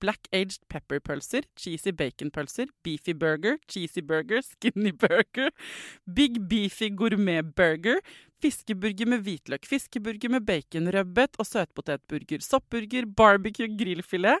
[0.00, 5.50] black aged pepper-pølser, cheesy bacon-pølser, beefy burger, cheesy burger, skinny burger,
[6.06, 8.00] big beefy gourmet-burger,
[8.40, 14.40] fiskeburger med hvitløk, fiskeburger med bacon, rødbet og søtpotetburger, soppburger, barbecue, grillfilet,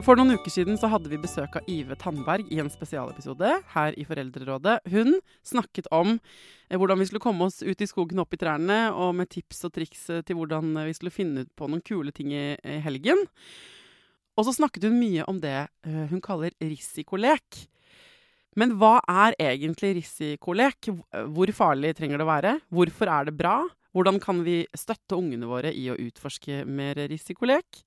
[0.00, 3.96] For noen uker siden så hadde vi besøk av Ive Tandberg i en spesialepisode her
[4.00, 4.78] i Foreldrerådet.
[4.88, 8.78] Hun snakket om eh, hvordan vi skulle komme oss ut i skogen opp i trærne,
[8.96, 12.14] og med tips og triks eh, til hvordan vi skulle finne ut på noen kule
[12.16, 12.46] ting i,
[12.86, 13.20] helgen.
[14.40, 17.60] Og så snakket hun mye om det eh, hun kaller risikolek.
[18.56, 20.94] Men hva er egentlig risikolek?
[21.36, 22.56] Hvor farlig trenger det å være?
[22.72, 23.58] Hvorfor er det bra?
[23.92, 27.84] Hvordan kan vi støtte ungene våre i å utforske mer risikolek?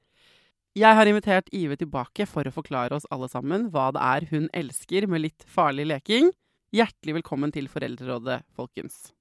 [0.73, 4.47] Jeg har invitert Ive tilbake for å forklare oss alle sammen hva det er hun
[4.57, 6.31] elsker med litt farlig leking.
[6.73, 9.11] Hjertelig velkommen til Foreldrerådet, folkens.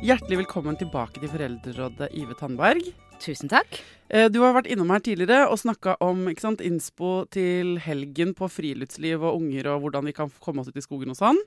[0.00, 2.88] Hjertelig velkommen tilbake til Foreldrerådet, Ive Tandberg.
[3.20, 3.82] Tusen takk.
[4.08, 8.48] Eh, Du har vært innom her tidligere og snakka om sant, innspo til helgen på
[8.48, 11.44] friluftsliv og unger og hvordan vi kan komme oss ut i skogen og sånn.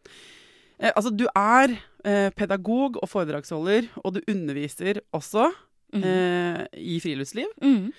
[0.79, 1.75] Eh, altså, du er
[2.05, 5.49] eh, pedagog og foredragsholder, og du underviser også
[5.95, 7.49] eh, i friluftsliv.
[7.63, 7.93] Mm.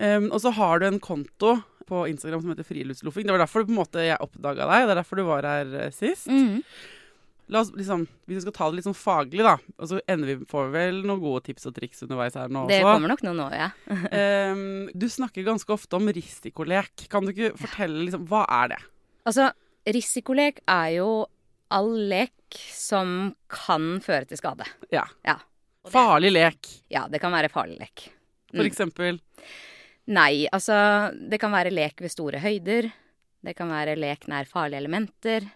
[0.00, 3.26] Um, og så har du en konto på Instagram som heter Friluftsloffing.
[3.26, 5.90] Det var derfor på en måte jeg oppdaga deg, det er derfor du var her
[5.92, 6.30] sist.
[6.30, 6.62] Mm.
[7.50, 10.30] La oss liksom, Hvis vi skal ta det litt sånn faglig, da, og så ender
[10.30, 12.76] vi får vi vel noen gode tips og triks underveis her nå også.
[12.76, 13.68] Det kommer nok noen nå, ja.
[14.20, 14.62] Um,
[14.94, 17.08] du snakker ganske ofte om risikolek.
[17.10, 18.80] Kan du ikke fortelle liksom, hva er det?
[19.28, 19.50] Altså,
[19.98, 21.10] risikolek er jo
[21.70, 22.32] all lek
[22.74, 24.66] som kan føre til skade.
[24.92, 25.04] Ja.
[25.26, 25.36] Ja.
[25.90, 28.08] Farlig lek, Ja, det kan være farlig lek.
[28.50, 28.66] for Mm.
[28.66, 29.20] eksempel.
[30.08, 32.90] Nei, altså Det kan være lek ved store høyder.
[33.44, 35.50] Det kan være lek nær farlige elementer.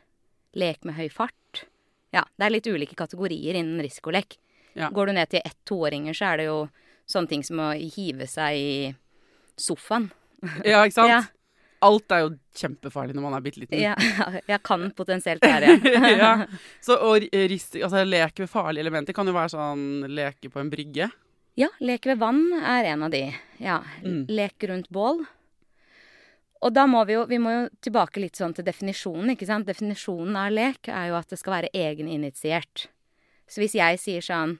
[0.55, 1.65] Lek med høy fart.
[2.13, 4.37] Ja, det er litt ulike kategorier innen risikolek.
[4.77, 4.89] Ja.
[4.91, 6.69] Går du ned til ett-toåringer, så er det jo
[7.09, 8.95] sånne ting som å hive seg i
[9.59, 10.11] sofaen.
[10.65, 11.09] Ja, ikke sant?
[11.15, 11.23] Ja.
[11.85, 13.79] Alt er jo kjempefarlig når man er bitte liten.
[13.83, 13.95] Ja,
[14.53, 15.75] jeg kan potensielt være.
[16.23, 16.33] ja.
[16.85, 19.85] Så å altså, leke med farlige elementer kan jo være sånn
[20.15, 21.11] leke på en brygge.
[21.61, 23.27] Ja, leke ved vann er en av de.
[23.63, 24.25] Ja, Mm.
[24.29, 25.23] lek rundt bål.
[26.65, 29.67] Og da må vi jo, vi må jo tilbake litt sånn til definisjonen, ikke sant.
[29.69, 32.87] Definisjonen av lek er jo at det skal være egeninitiert.
[33.47, 34.57] Så hvis jeg sier sånn,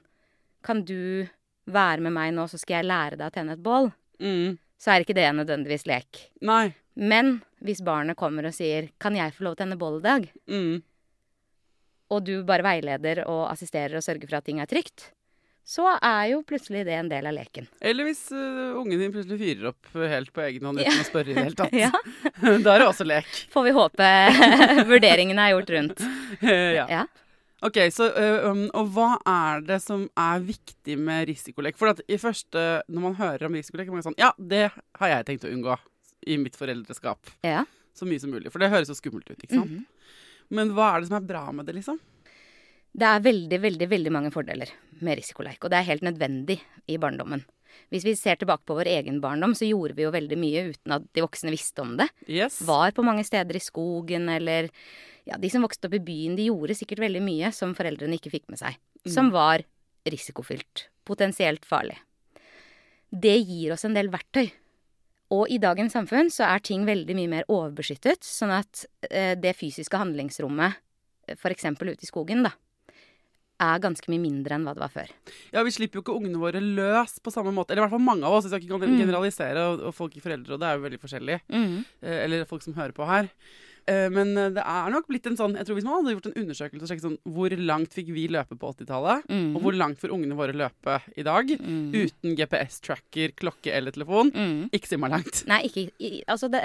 [0.65, 1.25] kan du
[1.65, 4.57] være med meg nå, så skal jeg lære deg å tenne et bål, Mm.
[4.79, 6.29] så er ikke det nødvendigvis lek.
[6.41, 6.75] Nei.
[6.95, 10.27] Men hvis barnet kommer og sier, kan jeg få lov å tenne bål i dag?
[10.47, 10.77] Mm.
[12.13, 15.09] Og du bare veileder og assisterer og sørger for at ting er trygt,
[15.65, 17.65] så er jo plutselig det en del av leken.
[17.81, 20.99] Eller hvis uh, ungen din plutselig fyrer opp helt på egen hånd uten Ja.
[21.01, 21.73] å spørre i det hele tatt.
[21.85, 21.89] Ja.
[22.65, 23.31] da er det også lek.
[23.53, 24.09] Får vi håpe
[24.93, 26.05] vurderingene er gjort rundt.
[26.45, 26.85] ja.
[26.99, 27.05] Ja.
[27.65, 31.79] Ok, så, uh, um, Og hva er det som er viktig med risikolek?
[31.79, 34.67] For at i første, når man hører om risikolek, er man sånn Ja, det
[34.99, 35.73] har jeg tenkt å unngå
[36.27, 37.31] i mitt foreldreskap.
[37.43, 37.65] ja.
[37.95, 38.51] Så mye som mulig.
[38.51, 39.71] For det høres så skummelt ut, ikke sant?
[39.71, 39.85] Mhm.
[40.51, 41.97] Men hva er det som er bra med det, liksom?
[42.91, 44.67] Det er veldig, veldig veldig mange fordeler
[44.99, 45.63] med risikoleik.
[45.63, 46.59] og det er helt nødvendig
[46.91, 47.45] i barndommen.
[47.91, 50.91] Hvis vi ser tilbake på vår egen barndom, så gjorde vi jo veldig mye uten
[50.91, 52.09] at de voksne visste om det.
[52.27, 52.59] Yes.
[52.67, 54.69] Var på mange steder i skogen, eller
[55.25, 58.29] Ja, de som vokste opp i byen, de gjorde sikkert veldig mye som foreldrene ikke
[58.29, 58.75] fikk med seg.
[59.07, 59.63] Som var
[60.05, 60.89] risikofylt.
[61.03, 61.97] Potensielt farlig.
[63.11, 64.51] Det gir oss en del verktøy.
[65.33, 69.55] Og i dagens samfunn så er ting veldig mye mer overbeskyttet, sånn at eh, det
[69.57, 70.77] fysiske handlingsrommet,
[71.33, 71.65] f.eks.
[71.81, 72.51] ute i skogen, da,
[73.65, 75.11] er ganske mye mindre enn hva det var før.
[75.55, 77.71] Ja, vi slipper jo ikke ungene våre løs på samme måte.
[77.71, 78.45] Eller i hvert fall mange av oss.
[78.45, 78.99] Vi skal ikke Mm.
[78.99, 81.39] generalisere, og, folk i foreldre, og det er jo veldig forskjellig.
[82.03, 83.29] Eh, eller folk som hører på her.
[83.87, 86.25] Eh, men eh, det er nok blitt en sånn Jeg tror Hvis man hadde gjort
[86.31, 89.27] en undersøkelse og sjekket sånn Hvor langt fikk vi løpe på 80-tallet?
[89.29, 89.51] Mm.
[89.55, 91.51] Og hvor langt får ungene våre løpe i dag?
[91.53, 94.31] Uten GPS-tracker, klokke eller telefon?
[94.33, 94.71] Mm.
[94.73, 95.43] Ikke så langt.
[95.51, 96.63] Nei, ikke Altså, det,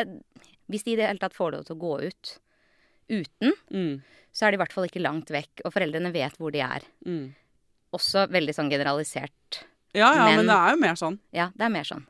[0.73, 2.33] hvis de i det hele tatt får lov til å gå ut
[3.11, 4.01] uten, Mm.
[4.33, 6.85] så er de i hvert fall ikke langt vekk, og foreldrene vet hvor de er.
[7.05, 7.35] Mm.
[7.93, 9.65] Også veldig sånn generalisert.
[9.93, 11.19] Ja, ja, men, Men- det er jo mer sånn.
[11.35, 12.07] Ja, det er mer sånn.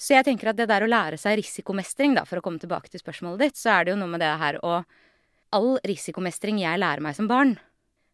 [0.00, 2.88] Så jeg tenker at det der å lære seg risikomestring, da, for å komme tilbake
[2.88, 4.80] til spørsmålet ditt, så er det jo noe med det her å
[5.50, 7.56] All risikomestring jeg lærer meg som barn,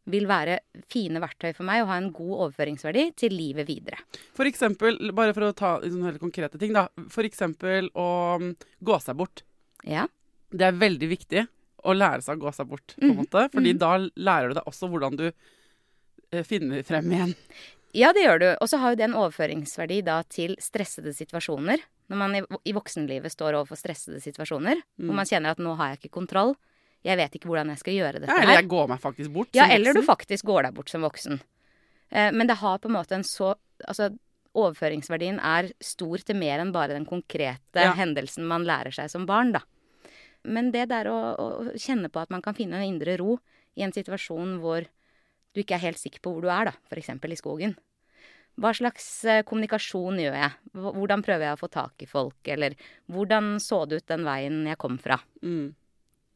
[0.08, 0.54] vil være
[0.88, 3.98] fine verktøy for meg og ha en god overføringsverdi til livet videre.
[4.32, 6.86] For eksempel, bare for å ta sånne helt konkrete ting, da.
[7.12, 8.06] For eksempel å
[8.40, 8.48] mm,
[8.88, 9.42] gå seg bort.
[9.84, 10.06] Ja.
[10.48, 11.44] Det er veldig viktig
[11.84, 13.20] å lære seg å gå seg bort, på en Mhm.
[13.20, 13.44] måte.
[13.52, 13.82] Fordi mm.
[13.84, 17.36] da lærer du deg også hvordan du eh, finner frem igjen.
[17.94, 18.46] Ja, det gjør du.
[18.60, 21.78] Og så har jo det en overføringsverdi da til stressede situasjoner.
[22.10, 25.06] Når man i, i voksenlivet står overfor stressede situasjoner, Mm.
[25.08, 26.54] hvor man kjenner at nå har jeg ikke kontroll,
[27.04, 29.48] jeg vet ikke hvordan jeg skal gjøre dette Ja, eller jeg går meg faktisk bort.
[29.54, 29.74] Ja, voksen.
[29.76, 31.40] eller du faktisk går deg bort som voksen.
[32.10, 33.54] Eh, men det har på en måte en så
[33.86, 34.10] Altså,
[34.56, 37.92] overføringsverdien er stor til mer enn bare den konkrete Ja.
[37.92, 39.60] hendelsen man lærer seg som barn, da.
[40.44, 43.38] Men det der å, å kjenne på at man kan finne en indre ro
[43.76, 44.86] i en situasjon hvor
[45.56, 47.14] du ikke er helt sikker på hvor du er, da, f.eks.
[47.16, 47.76] i skogen.
[48.60, 50.52] Hva slags eh, kommunikasjon gjør jeg?
[50.76, 52.38] Hvordan prøver jeg å få tak i folk?
[52.48, 52.76] Eller
[53.12, 55.18] hvordan så det ut den veien jeg kom fra?
[55.44, 55.74] Mm.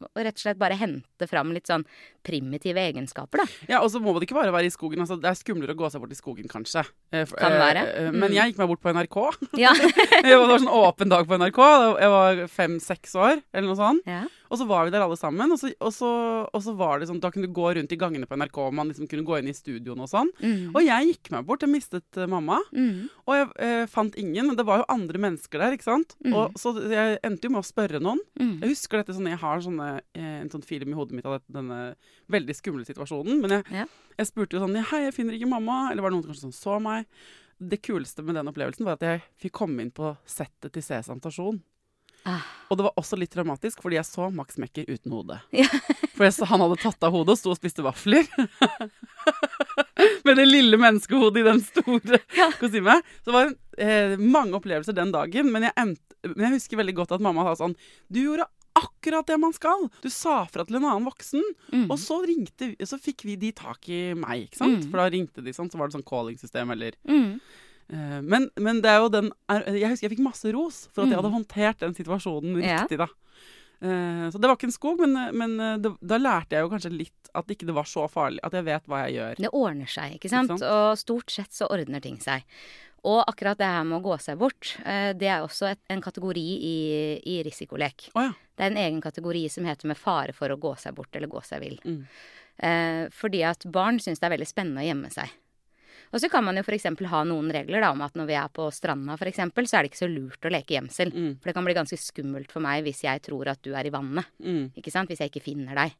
[0.01, 1.83] Og rett og slett bare hente fram litt sånn
[2.25, 3.45] primitive egenskaper, da.
[3.69, 5.01] Ja, og så må det ikke bare være i skogen.
[5.03, 6.83] Altså, det er skumlere å gå seg bort i skogen, kanskje.
[7.13, 7.85] Eh, Kan eh, være.
[8.09, 8.19] Mm.
[8.23, 9.19] Men jeg gikk meg bort på NRK.
[9.61, 9.73] Ja.
[10.25, 11.61] det var sånn åpen dag på NRK.
[12.01, 14.05] Jeg var fem-seks år, eller noe sånt.
[14.09, 14.25] ja.
[14.51, 16.09] Og så var vi der alle sammen, og så, og så,
[16.51, 18.73] og så var det sånn Da kunne du gå rundt i gangene på NRK, og
[18.75, 20.31] man liksom kunne gå inn i studioene og sånn.
[20.43, 20.73] Mm.
[20.75, 21.63] Og jeg gikk meg bort.
[21.63, 22.57] Jeg mistet eh, mamma.
[22.75, 23.07] Mm.
[23.23, 26.17] Og jeg eh, fant ingen, men det var jo andre mennesker der, ikke sant?
[26.25, 26.35] Mm.
[26.35, 28.19] Og Så jeg endte jo med å spørre noen.
[28.41, 28.57] Mm.
[28.65, 29.89] Jeg husker dette sånn, jeg har sånne,
[30.19, 31.79] eh, en sånn film i hodet mitt av denne
[32.31, 33.39] veldig skumle situasjonen.
[33.41, 33.85] Men jeg, Ja.
[34.19, 35.91] jeg spurte jo sånn Hei, jeg finner ikke mamma.
[35.91, 37.07] Eller var det noen som kanskje sånn, så meg?
[37.61, 41.19] Det kuleste med den opplevelsen var at jeg fikk komme inn på settet til Sesam
[41.21, 41.61] stasjon.
[42.29, 42.43] Ah.
[42.71, 45.39] Og det var også litt dramatisk, fordi jeg så Max Mekker uten hode.
[45.55, 45.65] Ja.
[46.15, 48.27] For så, han hadde tatt av hodet og sto og spiste vafler.
[50.25, 52.49] Med det lille menneskehodet i den store Ja.
[52.59, 53.05] kostymet.
[53.25, 53.51] Så det var
[53.81, 57.45] eh, mange opplevelser den dagen, men jeg, endte, men jeg husker veldig godt at mamma
[57.49, 57.75] sa sånn
[58.11, 58.47] Du gjorde
[58.77, 59.89] akkurat det man skal!
[60.01, 61.41] Du sa fra til en annen voksen.
[61.73, 61.89] Mm.
[61.91, 64.85] Og så, ringte, så fikk vi de tak i meg, ikke sant?
[64.85, 64.87] Mm.
[64.93, 67.33] For da ringte de sånn, så var det sånn calling-system eller Mm.
[67.89, 71.09] Eh, men, men det er jo den Jeg husker jeg fikk masse ros for at
[71.09, 71.23] jeg Mm.
[71.23, 73.07] hadde håndtert den situasjonen riktig, da.
[73.81, 76.69] Eh, så det var ikke en skog, men, men eh, det, da lærte jeg jo
[76.69, 78.39] kanskje litt at ikke det var så farlig.
[78.43, 79.35] At jeg vet hva jeg gjør.
[79.41, 80.51] Det ordner seg, ikke sant?
[80.51, 80.69] Ikke sant?
[80.69, 82.43] Og stort sett så ordner ting seg.
[83.03, 84.75] Og akkurat det her med å gå seg bort,
[85.17, 86.75] det er også et, en kategori i,
[87.25, 88.11] i risikolek.
[88.13, 88.35] Oh, ja.
[88.53, 91.31] Det er en egen kategori som heter med fare for å gå seg bort eller
[91.31, 91.79] gå seg vill.
[91.81, 92.03] Mm.
[92.61, 95.33] Eh, fordi at barn syns det er veldig spennende å gjemme seg.
[96.11, 96.89] Og så kan man jo f.eks.
[97.07, 99.85] ha noen regler da, om at når vi er på stranda for eksempel, så er
[99.85, 101.13] det ikke så lurt å leke gjemsel.
[101.15, 101.33] Mm.
[101.39, 103.93] For det kan bli ganske skummelt for meg hvis jeg tror at du er i
[103.93, 104.27] vannet.
[104.43, 104.65] Mm.
[104.75, 105.11] Ikke sant?
[105.11, 105.95] Hvis jeg ikke finner deg.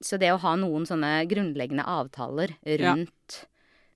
[0.00, 3.44] Så det å ha noen sånne grunnleggende avtaler rundt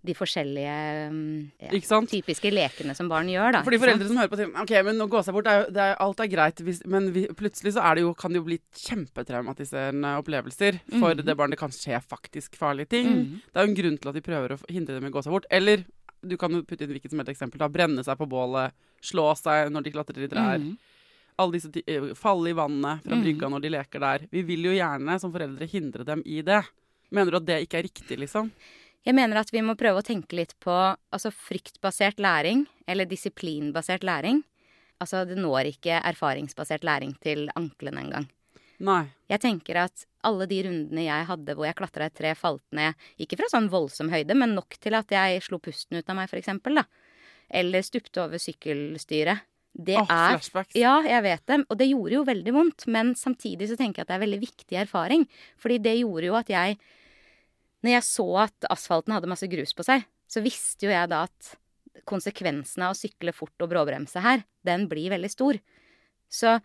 [0.00, 0.76] de forskjellige
[1.12, 3.60] mm, ja, typiske lekene som barn gjør, da.
[3.66, 5.60] For de foreldre som hører på, sier ok, men å gå seg bort, det er,
[5.60, 8.40] jo- det er, alt er greit, hvis, men vi, plutselig så det jo, kan det
[8.40, 11.24] jo bli kjempetraumatiserende opplevelser for mm.
[11.26, 11.56] det barnet.
[11.56, 13.08] Det kan skje faktisk farlige ting.
[13.12, 13.40] Mm.
[13.44, 15.22] Det er jo en grunn til at de prøver å hindre dem i å gå
[15.26, 15.48] seg bort.
[15.52, 15.84] Eller
[16.20, 17.60] du kan jo putte inn hvilket som helst eksempel.
[17.60, 18.72] da, Brenne seg på bålet,
[19.04, 20.60] slå seg når de klatrer i trær.
[20.64, 20.74] Mm.
[21.40, 23.22] Alle disse eh, Falle i vannet fra Mhm.
[23.24, 24.26] brygga når de leker der.
[24.32, 26.62] Vi vil jo gjerne som foreldre hindre dem i det.
[27.10, 28.50] Mener du at det ikke er riktig, liksom?
[29.06, 34.04] Jeg mener at vi må prøve å tenke litt på altså fryktbasert læring, eller disiplinbasert
[34.04, 34.42] læring.
[35.00, 38.28] Altså, det når ikke erfaringsbasert læring til anklene engang.
[38.84, 39.06] Nei.
[39.28, 42.96] Jeg tenker at alle de rundene jeg hadde hvor jeg klatra et tre, falt ned,
[43.20, 46.28] ikke fra sånn voldsom høyde, men nok til at jeg slo pusten ut av meg,
[46.32, 46.84] for eksempel, da.
[47.50, 49.46] Eller stupte over sykkelstyret.
[49.70, 50.76] Det oh, er flashbacks.
[50.78, 51.60] Ja, jeg vet det.
[51.70, 52.86] Og det gjorde jo veldig vondt.
[52.90, 55.26] Men samtidig så tenker jeg at det er veldig viktig erfaring.
[55.62, 56.78] Fordi det gjorde jo at jeg
[57.84, 61.24] Når jeg så at asfalten hadde masse grus på seg, så visste jo jeg da
[61.28, 61.54] at
[62.08, 65.58] konsekvensen av å sykle fort og bråbremse her, den blir veldig stor.
[66.30, 66.58] Så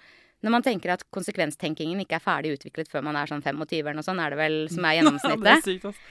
[0.45, 3.97] når man tenker at konsekvenstenkingen ikke er ferdig utviklet før man er sånn 25 eller
[3.97, 5.51] noe sånt, er det vel som er Ja, det gjennomsnittet.
[5.51, 6.01] er sykt, ass.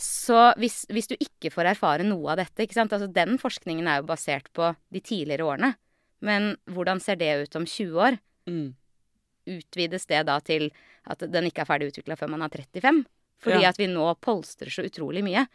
[0.00, 2.94] Så hvis, hvis du ikke får erfare noe av dette ikke sant?
[2.96, 5.74] Altså Den forskningen er jo basert på de tidligere årene.
[6.24, 8.18] Men hvordan ser det ut om 20 år?
[8.50, 8.72] Mm.
[9.54, 10.70] Utvides det da til
[11.10, 13.04] at den ikke er ferdig utvikla før man er 35?
[13.44, 13.68] Fordi Ja.
[13.68, 15.46] at vi nå polstrer så utrolig mye.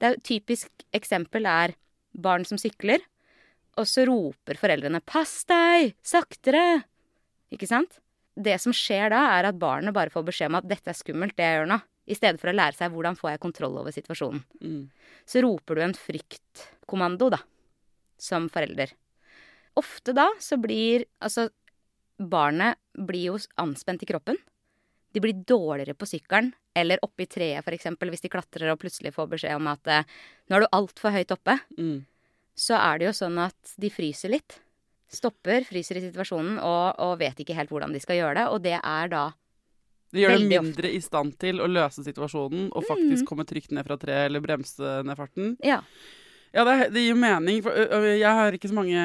[0.00, 1.76] Det er typisk eksempel er
[2.16, 3.00] barn som sykler,
[3.78, 5.94] og så roper foreldrene 'pass deg!
[6.02, 6.84] Saktere!'
[7.52, 8.00] Ikke sant?
[8.36, 11.36] Det som skjer da, er at barnet bare får beskjed om at 'dette er skummelt,
[11.36, 13.92] det jeg gjør nå', i stedet for å lære seg hvordan får jeg kontroll over
[13.92, 14.42] situasjonen.
[14.60, 14.90] Mm.
[15.26, 17.38] Så roper du en fryktkommando, da,
[18.18, 18.90] som forelder.
[19.76, 21.50] Ofte da så blir altså
[22.20, 24.36] Barnet blir jo anspent i kroppen.
[25.12, 27.88] De blir dårligere på sykkelen, eller oppe i treet f.eks.
[27.98, 30.16] hvis de klatrer og plutselig får beskjed om at eh,
[30.48, 31.56] nå er du altfor høyt oppe.
[31.78, 32.04] Mm.
[32.54, 34.60] Så er det jo sånn at de fryser litt.
[35.10, 38.46] Stopper, fryser i situasjonen og, og vet ikke helt hvordan de skal gjøre det.
[38.54, 39.24] Og det er da
[40.14, 40.50] Det gjør ofte.
[40.52, 44.44] mindre i stand til å løse situasjonen og faktisk komme trygt ned fra treet eller
[44.44, 45.56] bremse ned farten.
[45.66, 45.80] Ja.
[46.54, 47.60] Ja, det, det gir mening.
[47.62, 47.74] For,
[48.06, 49.02] jeg har ikke så mange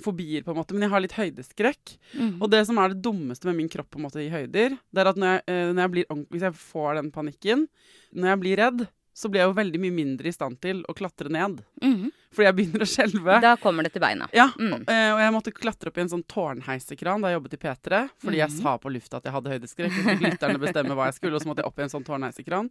[0.00, 1.96] fobier, på en måte, men jeg har litt høydeskrekk.
[2.16, 2.36] Mm.
[2.40, 5.02] Og det som er det dummeste med min kropp på en måte i høyder, det
[5.02, 7.68] er at når jeg, eh, når jeg blir, hvis jeg får den panikken,
[8.14, 8.88] når jeg blir redd,
[9.20, 11.58] så blir jeg jo veldig mye mindre i stand til å klatre ned.
[11.82, 12.06] Mm.
[12.32, 13.40] Fordi jeg begynner å skjelve.
[13.42, 14.28] Da kommer det til beina.
[14.32, 14.72] Ja, Mm.
[14.72, 17.56] og, eh, og jeg måtte klatre opp i en sånn tårnheisekran da jeg jobbet i
[17.58, 18.08] P3.
[18.22, 18.62] Fordi jeg Mhm.
[18.62, 19.92] sa på lufta at jeg hadde høydeskrekk.
[19.92, 22.04] Så fikk lytterne bestemme hva jeg skulle, og så måtte jeg opp i en sånn
[22.06, 22.70] tårnheisekran.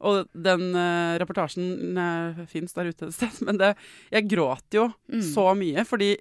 [0.00, 3.42] Og den uh, reportasjen uh, fins der ute et sted.
[3.46, 3.76] Men det,
[4.10, 5.20] jeg gråt jo Mm.
[5.20, 6.16] så mye, fordi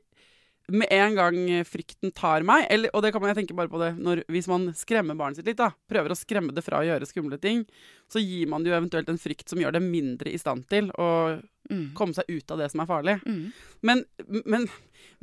[0.71, 3.81] med en gang frykten tar meg, eller, og det kan man jeg tenke bare på
[3.81, 6.85] det når, hvis man skremmer barnet sitt litt, da, prøver å skremme det fra å
[6.87, 7.65] gjøre skumle ting,
[8.07, 10.91] så gir man det jo eventuelt en frykt som gjør det mindre i stand til
[10.99, 11.09] å
[11.71, 11.93] Mm.
[11.95, 13.13] komme seg ut av det som er farlig.
[13.23, 13.43] Mm.
[13.87, 14.01] Men,
[14.43, 14.65] men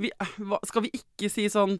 [0.00, 0.08] vi,
[0.40, 1.74] hva, skal vi ikke si sånn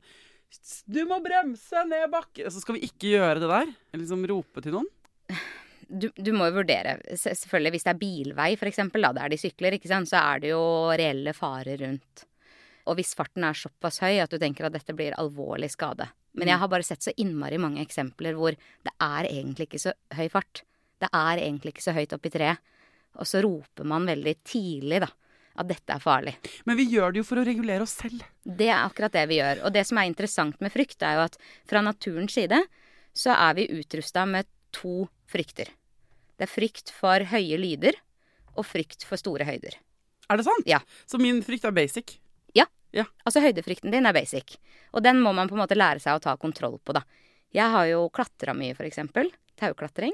[0.85, 2.51] Du må bremse ned bakken!
[2.53, 3.71] Så skal vi ikke gjøre det der?
[3.89, 4.91] Eller liksom rope til noen?
[5.89, 6.99] du, du må jo vurdere.
[7.17, 10.45] Selvfølgelig Hvis det er bilvei, for eksempel, da, der de sykler, ikke sant, så er
[10.45, 10.61] det jo
[10.93, 12.27] reelle farer rundt.
[12.91, 16.09] Og hvis farten er såpass høy at du tenker at dette blir alvorlig skade.
[16.35, 19.95] Men jeg har bare sett så innmari mange eksempler hvor det er egentlig ikke så
[20.17, 20.65] høy fart.
[21.01, 22.63] Det er egentlig ikke så høyt opp i treet.
[23.19, 25.09] Og så roper man veldig tidlig, da,
[25.59, 26.37] at dette er farlig.
[26.69, 28.23] Men vi gjør det jo for å regulere oss selv.
[28.45, 29.65] Det er akkurat det vi gjør.
[29.67, 31.39] Og det som er interessant med frykt, er jo at
[31.71, 32.63] fra naturens side
[33.17, 35.73] så er vi utrusta med to frykter.
[36.39, 37.99] Det er frykt for høye lyder
[38.55, 39.75] og frykt for store høyder.
[40.31, 40.69] Er det sant?
[40.69, 40.79] Ja.
[41.11, 42.21] Så min frykt er basic.
[42.95, 44.57] Altså høydefrykten din er basic,
[44.93, 47.05] og den må man på en måte lære seg å ta kontroll på, da.
[47.55, 49.31] Jeg har jo klatra mye, for eksempel.
[49.59, 50.13] Tauklatring.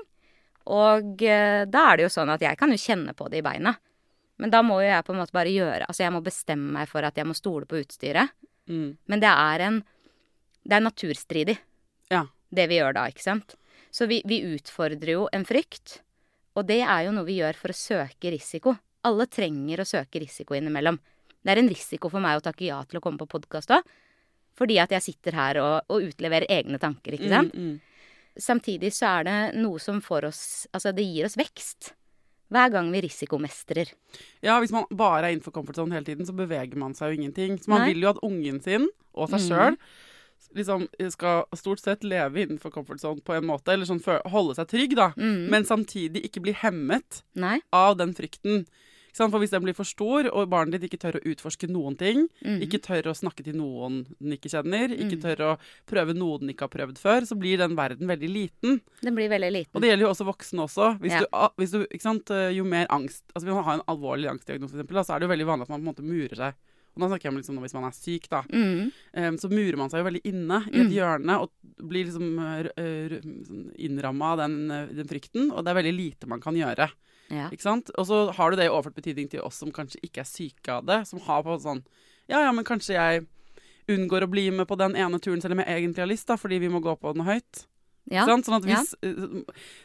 [0.72, 3.44] Og eh, da er det jo sånn at jeg kan jo kjenne på det i
[3.46, 3.74] beina.
[4.40, 6.90] Men da må jo jeg på en måte bare gjøre Altså jeg må bestemme meg
[6.90, 8.34] for at jeg må stole på utstyret.
[8.68, 8.96] Mm.
[9.08, 9.78] Men det er en
[10.66, 11.56] Det er naturstridig,
[12.10, 12.26] Ja.
[12.50, 13.54] det vi gjør da, ikke sant?
[13.90, 16.00] Så vi, vi utfordrer jo en frykt.
[16.56, 18.74] Og det er jo noe vi gjør for å søke risiko.
[19.06, 20.98] Alle trenger å søke risiko innimellom.
[21.46, 23.86] Det er en risiko for meg å takke ja til å komme på podkast òg.
[24.56, 27.54] Fordi at jeg sitter her og, og utleverer egne tanker, ikke sant?
[27.54, 28.40] Mm, mm.
[28.42, 30.42] Samtidig så er det noe som får oss
[30.74, 31.92] Altså, det gir oss vekst.
[32.52, 33.90] Hver gang vi risikomestrer.
[34.44, 37.56] Ja, hvis man bare er innenfor komfortsonen hele tiden, så beveger man seg jo ingenting.
[37.58, 37.88] Så man Nei.
[37.92, 39.48] vil jo at ungen sin og seg Mhm.
[39.48, 39.78] sjøl
[40.56, 44.68] liksom skal stort sett leve innenfor comfort zone på en måte, eller sånn holde seg
[44.68, 45.10] trygg, da.
[45.16, 45.48] Mm.
[45.50, 47.60] Men samtidig ikke bli hemmet Nei?
[47.72, 48.66] av den frykten.
[49.16, 52.28] For hvis den blir for stor, og barnet ditt ikke tør å utforske noen ting,
[52.44, 52.60] Mm.
[52.62, 55.22] ikke tør å snakke til noen den ikke kjenner, ikke Mm.
[55.24, 58.80] tør å prøve noe den ikke har prøvd før, så blir den verden veldig liten.
[59.02, 59.74] Den blir veldig liten.
[59.74, 60.98] Og det gjelder jo også voksne også.
[61.00, 61.20] Hvis Ja.
[61.20, 61.26] du,
[61.62, 64.70] hvis du, ikke sant, eh, jo mer angst Altså Hvis man har en alvorlig angstdiagnose,
[64.70, 66.36] for eksempel, da, så er det jo veldig vanlig at man på en måte murer
[66.36, 66.54] seg.
[66.96, 68.42] Og nå snakker jeg om liksom, hvis man er syk, da.
[68.48, 68.92] Mm.
[69.14, 70.92] Um, så murer man seg jo veldig inne i et Mm.
[70.96, 71.50] hjørne og
[71.86, 75.52] blir liksom uh, sånn innramma av den, eh, den frykten.
[75.52, 76.90] Og det er veldig lite man kan gjøre.
[77.30, 77.48] Ja.
[77.50, 77.90] Ikke sant?
[77.98, 80.68] Og så har du det i overført betydning til oss som kanskje ikke er syke
[80.78, 81.00] av det.
[81.08, 81.82] Som har på sånn
[82.28, 83.26] Ja, ja, men kanskje jeg
[83.88, 86.34] unngår å bli med på den ene turen selv om jeg egentlig har lyst, da,
[86.36, 87.66] fordi vi må gå på den høyt.
[88.10, 88.24] Ja.
[88.26, 89.12] Sånn, Sånn at hvis, ja.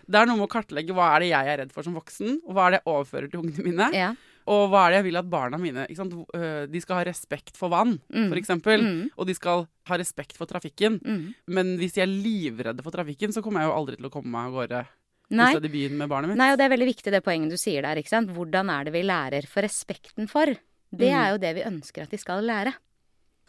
[0.10, 2.39] Det er noe med å kartlegge hva er det jeg er redd for som voksen,
[2.45, 3.89] og hva er det jeg overfører til ungene mine.
[3.93, 4.12] ja.
[4.50, 5.83] Og hva er det jeg vil at barna mine?
[5.86, 8.33] Eh, De skal ha respekt for vann, Mm.
[8.33, 8.81] eksempel.
[8.81, 9.10] Mm.
[9.15, 10.98] Og de skal ha respekt for trafikken.
[11.00, 11.36] Mm.
[11.48, 14.31] Men hvis de er livredde for trafikken, så kommer jeg jo aldri til å komme
[14.33, 14.88] meg av gårde
[15.31, 15.45] Nei.
[15.45, 16.38] hvis jeg hadde begynt med barnet mitt.
[16.38, 18.29] Nei, og det er veldig viktig det poenget du sier der, ikke sant.
[18.35, 19.47] Hvordan er det vi lærer?
[19.47, 21.19] For respekten for, det Mm.
[21.21, 22.73] er jo det vi ønsker at de skal lære.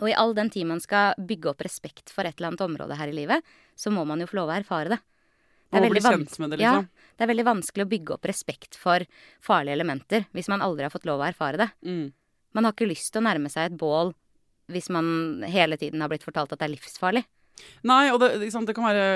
[0.00, 2.96] Og i all den tid man skal bygge opp respekt for et eller annet område
[2.96, 3.42] her i livet,
[3.76, 4.98] så må man jo få lov å erfare det.
[5.72, 6.02] Det er det,
[6.60, 6.88] Ja, liksom.
[7.16, 9.00] det er veldig vanskelig å bygge opp respekt for
[9.40, 11.70] farlige elementer hvis man aldri har fått lov å erfare det.
[11.84, 12.12] Mm.
[12.52, 14.12] Man har ikke lyst til å nærme seg et bål
[14.68, 17.24] hvis man hele tiden har blitt fortalt at det er livsfarlig.
[17.88, 19.06] Nei, og det, liksom, det kan være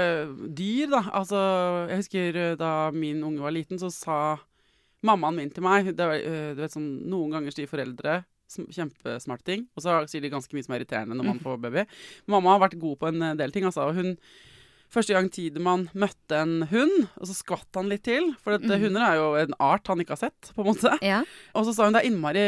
[0.57, 1.03] dyr, da.
[1.21, 1.41] Altså,
[1.91, 4.19] jeg husker eh, da min unge var liten, så sa
[5.07, 8.69] mammaen min til meg det var, eh, du vet sånn, Noen ganger sier foreldre sm-
[8.73, 11.87] kjempesmarte ting, og så sier de ganske mye som er irriterende når man får baby.
[12.31, 13.69] Mamma har vært god på en eh, del ting.
[13.69, 14.17] Altså, hun
[14.93, 18.31] Første gang Tidemann møtte en hund, og så skvatt han litt til.
[18.43, 18.77] For at, mm.
[18.85, 20.93] hunder er jo en art han ikke har sett, på en måte.
[21.05, 21.25] Ja.
[21.59, 22.45] Og så sa hun det er innmari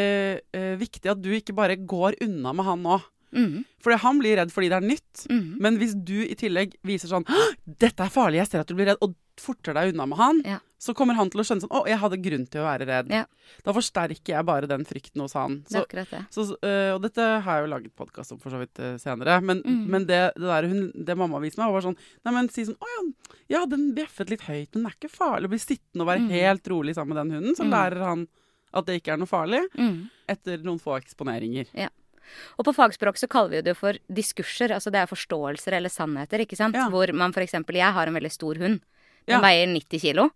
[0.55, 3.01] eh, viktig at du ikke bare går unna med han nå.
[3.33, 3.65] Mhm.
[3.81, 5.27] For han blir redd fordi det er nytt.
[5.31, 5.57] Mm.
[5.61, 7.25] Men hvis du i tillegg viser sånn
[7.67, 10.43] 'Dette er farlig, jeg ser at du blir redd', og forter deg unna med han,
[10.45, 10.59] Ja.
[10.81, 13.11] så kommer han til å skjønne sånn 'Å, jeg hadde grunn til å være redd'.
[13.11, 13.25] Ja.
[13.65, 15.63] Da forsterker jeg bare den frykten hos han.
[15.69, 16.27] Så, det det.
[16.31, 19.41] så, øh, og dette har jeg jo laget podkast om for så vidt øh, senere.
[19.43, 19.87] Men, mm.
[19.87, 22.77] men det, det der hun, det mamma viste meg, var sånn Nei, men si sånn
[22.79, 25.49] 'Å ja, ja, den bjeffet litt høyt, men den er ikke farlig'.
[25.49, 26.31] Blir sittende og være mm.
[26.31, 27.55] helt rolig sammen med den hunden.
[27.57, 27.71] Så Mhm.
[27.71, 28.29] lærer han
[28.75, 30.11] at det ikke er noe farlig, Mm.
[30.29, 31.67] etter noen få eksponeringer.
[32.59, 35.93] Og på fagspråk så kaller vi det jo for diskurser, altså det er forståelser eller
[35.93, 36.77] sannheter, ikke sant.
[36.79, 36.89] Ja.
[36.93, 38.81] Hvor man for eksempel Jeg har en veldig stor hund.
[39.27, 39.37] Ja.
[39.37, 40.31] Den veier 90 kilo.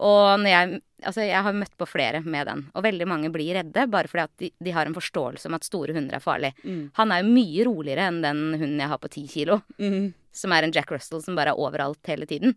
[0.00, 2.66] Og jeg Altså, jeg har møtt på flere med den.
[2.76, 5.64] Og veldig mange blir redde bare fordi at de, de har en forståelse om at
[5.64, 6.50] store hunder er farlig.
[6.60, 6.90] Mm.
[6.98, 9.56] Han er jo mye roligere enn den hunden jeg har på 10 kilo.
[9.80, 10.10] Mm.
[10.36, 12.52] Som er en Jack Russell som bare er overalt hele tiden.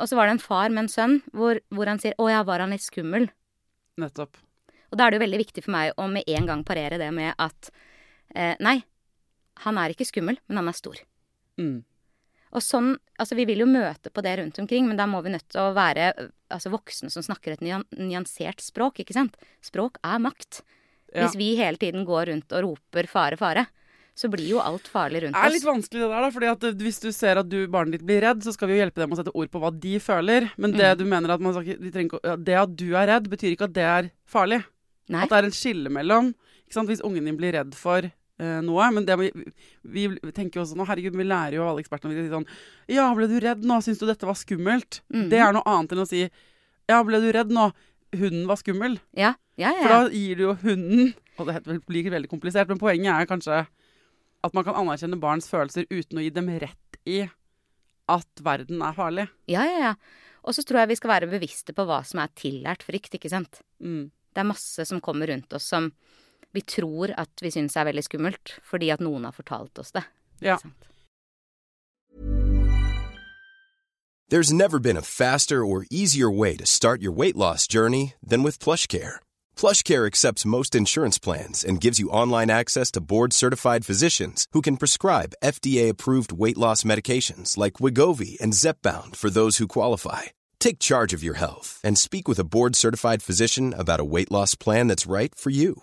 [0.00, 2.40] Og så var det en far med en sønn hvor, hvor han sier 'Å ja,
[2.48, 3.28] var han litt skummel?'
[4.00, 4.40] Nettopp.
[4.90, 7.12] Og da er det jo veldig viktig for meg å med en gang parere det
[7.12, 7.70] med at
[8.34, 8.82] eh, nei,
[9.64, 11.00] han er ikke skummel, men han er stor.
[11.60, 11.82] Mm.
[12.52, 15.30] Og sånn, altså Vi vil jo møte på det rundt omkring, men da må vi
[15.32, 16.10] nødt til å være
[16.52, 17.62] altså voksne som snakker et
[17.96, 19.00] nyansert språk.
[19.00, 19.36] ikke sant?
[19.64, 20.60] Språk er makt.
[21.14, 21.22] Ja.
[21.26, 23.66] Hvis vi hele tiden går rundt og roper 'fare, fare',
[24.14, 25.40] så blir jo alt farlig rundt oss.
[25.40, 26.30] Det er litt vanskelig det der, da.
[26.30, 28.74] fordi at eh, hvis du ser at du, barnet ditt blir redd, så skal vi
[28.76, 30.50] jo hjelpe dem å sette ord på hva de føler.
[30.58, 30.98] Men det Mm.
[30.98, 33.82] du mener at man skal trenger det at du er redd, betyr ikke at det
[33.88, 34.64] er farlig.
[35.08, 35.22] Nei.
[35.22, 36.34] At det er en skille mellom
[36.68, 36.88] ikke sant?
[36.88, 38.86] Hvis ungen din blir redd for noe.
[38.96, 39.32] Men det, vi,
[39.82, 42.48] vi tenker jo også nå, herregud, vi lærer jo av alle ekspertene vi sier sånn
[42.90, 43.76] Ja, ble du redd nå?
[43.84, 45.02] Syns du dette var skummelt?
[45.12, 45.28] Mm.
[45.30, 47.68] Det er noe annet enn å si Ja, ble du redd nå?
[48.12, 48.98] Hunden var skummel.
[49.16, 50.00] Ja, ja, For ja.
[50.04, 53.62] da gir du jo hunden Og det blir veldig komplisert, men poenget er kanskje
[54.42, 57.20] at man kan anerkjenne barns følelser uten å gi dem rett i
[58.10, 59.28] at verden er farlig.
[59.46, 59.94] ja, ja, ja.
[60.42, 63.30] Og så tror jeg vi skal være bevisste på hva som er tillært frykt, ikke
[63.30, 63.60] sant.
[63.78, 64.08] Mm.
[64.34, 65.86] Det er masse som kommer rundt oss som
[66.52, 70.04] vi tror at vi syns er veldig skummelt, fordi at noen har fortalt oss det.
[70.40, 70.58] Ja.
[74.32, 78.42] There's never been a faster or easier way to start your weight loss journey than
[78.42, 79.20] with PlushCare.
[79.56, 84.78] PlushCare accepts most insurance plans and gives you online access to board-certified physicians who can
[84.78, 90.22] prescribe FDA-approved weight loss medications like Wigovi and Zepbound for those who qualify.
[90.58, 94.54] Take charge of your health and speak with a board-certified physician about a weight loss
[94.54, 95.82] plan that's right for you.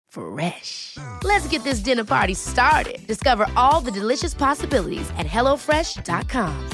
[0.11, 0.97] Fresh.
[1.23, 2.99] Let's get this dinner party started.
[3.07, 6.69] Discover all the delicious possibilities at hellofresh.com.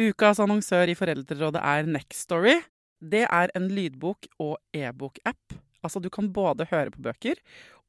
[0.00, 2.58] Ukas annonsør i Foreldrerådet er Nextory.
[3.00, 5.56] Det er en lydbok- og e-bok-app.
[5.82, 7.40] Altså, du kan både høre på bøker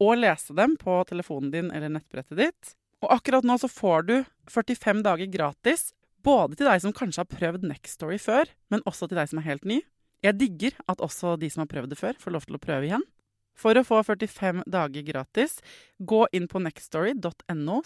[0.01, 2.75] og lese dem på telefonen din eller nettbrettet ditt.
[3.03, 4.15] Og akkurat nå så får du
[4.49, 5.91] 45 dager gratis,
[6.23, 9.51] både til deg som kanskje har prøvd Nextory før, men også til deg som er
[9.51, 9.81] helt ny.
[10.23, 12.87] Jeg digger at også de som har prøvd det før, får lov til å prøve
[12.87, 13.05] igjen.
[13.53, 15.59] For å få 45 dager gratis,
[15.99, 17.81] gå inn på nextory.no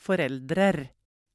[0.00, 0.78] foreldrer.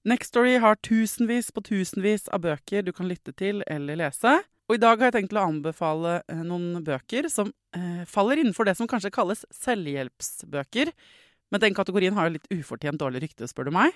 [0.07, 4.37] Nextstory har tusenvis på tusenvis av bøker du kan lytte til eller lese.
[4.67, 8.67] Og i dag har jeg tenkt å anbefale eh, noen bøker som eh, faller innenfor
[8.67, 10.91] det som kanskje kalles selvhjelpsbøker.
[11.51, 13.95] Men den kategorien har jo litt ufortjent dårlig rykte, spør du meg.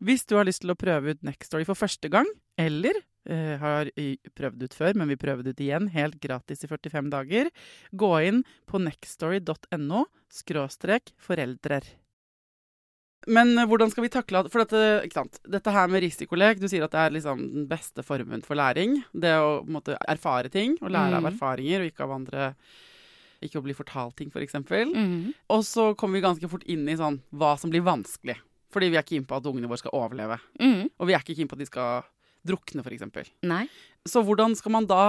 [0.00, 2.26] Hvis du har lyst til å prøve ut Nextory for første gang,
[2.60, 2.96] eller
[3.28, 3.90] eh, har
[4.36, 7.50] prøvd ut før, men vi prøver det ut igjen, helt gratis i 45 dager.
[7.92, 11.84] Gå inn på nextstory.no skråstrek foreldrer.
[13.28, 15.36] Men eh, hvordan skal vi takle For dette, sant?
[15.44, 19.02] dette her med risikolek, du sier at det er liksom den beste formen for læring.
[19.12, 21.32] Det å måte erfare ting, og lære av Mm.
[21.34, 22.54] erfaringer, og ikke av andre
[23.42, 24.32] Ikke å bli fortalt ting, f.eks.
[24.36, 24.90] For eksempel.
[24.92, 25.34] Mhm.
[25.48, 28.36] Og så kommer vi ganske fort inn i sånn hva som blir vanskelig.
[28.70, 30.38] Fordi vi er keen på at ungene våre skal overleve.
[30.60, 30.88] Mm.
[30.98, 32.04] Og vi er ikke keen på at de skal
[32.46, 33.30] drukne, f.eks.
[34.08, 35.02] Så hvordan skal man da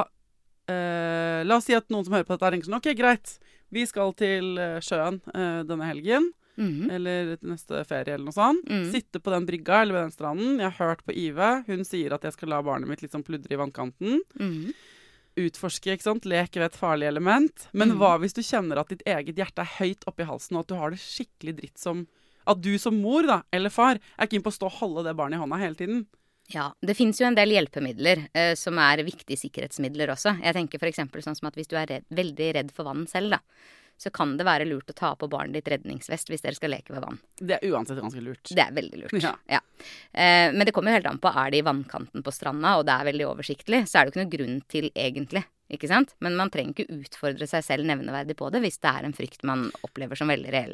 [0.68, 3.36] eh, La oss si at noen som hører på dette, er sånn OK, greit.
[3.72, 6.32] Vi skal til eh, sjøen eh, denne helgen.
[6.60, 6.90] Mm.
[6.94, 8.66] Eller til neste ferie, eller noe sånt.
[8.70, 8.90] Mm.
[8.94, 10.58] Sitte på den brygga eller ved den stranden.
[10.60, 11.52] Jeg har hørt på Ive.
[11.70, 14.20] Hun sier at jeg skal la barnet mitt liksom pludre i vannkanten.
[14.42, 14.74] Mm.
[15.42, 16.28] Utforske, ikke sant.
[16.28, 17.68] Leke ved et farlig element.
[17.72, 17.98] Men Mm.
[18.02, 20.76] hva hvis du kjenner at ditt eget hjerte er høyt oppi halsen, og at du
[20.76, 22.04] har det skikkelig dritt som
[22.50, 25.18] At du som mor, da, eller far, er keen på å stå og holde det
[25.20, 26.06] barnet i hånda hele tiden.
[26.52, 30.36] Ja, det fins jo en del hjelpemidler eh, som er viktige sikkerhetsmidler også.
[30.44, 31.04] Jeg tenker f.eks.
[31.24, 33.40] sånn som at hvis du er redd, veldig redd for vann selv, da,
[34.02, 36.96] så kan det være lurt å ta på barnet ditt redningsvest hvis dere skal leke
[36.96, 37.22] ved vann.
[37.38, 38.50] Det er uansett ganske lurt.
[38.50, 39.16] Det er veldig lurt.
[39.52, 39.62] Ja.
[40.12, 41.32] Eh, men det kommer jo helt an på.
[41.32, 44.16] Er det i vannkanten på stranda, og det er veldig oversiktlig, så er det jo
[44.16, 45.46] ikke noe grunn til egentlig.
[45.72, 46.12] Ikke sant?
[46.20, 49.46] Men man trenger ikke utfordre seg selv nevneverdig på det hvis det er en frykt
[49.48, 50.74] man opplever som veldig reell.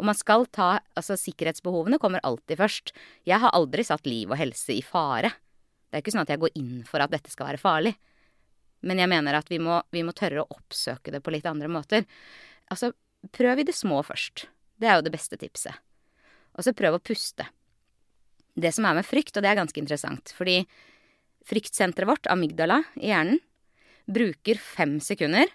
[0.00, 2.92] Og man skal ta Altså, sikkerhetsbehovene kommer alltid først.
[3.28, 5.30] Jeg har aldri satt liv og helse i fare.
[5.88, 7.94] Det er ikke sånn at jeg går inn for at dette skal være farlig.
[8.82, 11.70] Men jeg mener at vi må, vi må tørre å oppsøke det på litt andre
[11.70, 12.06] måter.
[12.72, 12.90] Altså,
[13.34, 14.46] prøv i det små først.
[14.80, 15.78] Det er jo det beste tipset.
[16.58, 17.46] Og så prøv å puste.
[18.58, 20.58] Det som er med frykt, og det er ganske interessant, fordi
[21.48, 23.40] fryktsenteret vårt, amygdala, i hjernen,
[24.12, 25.50] bruker fem sekunder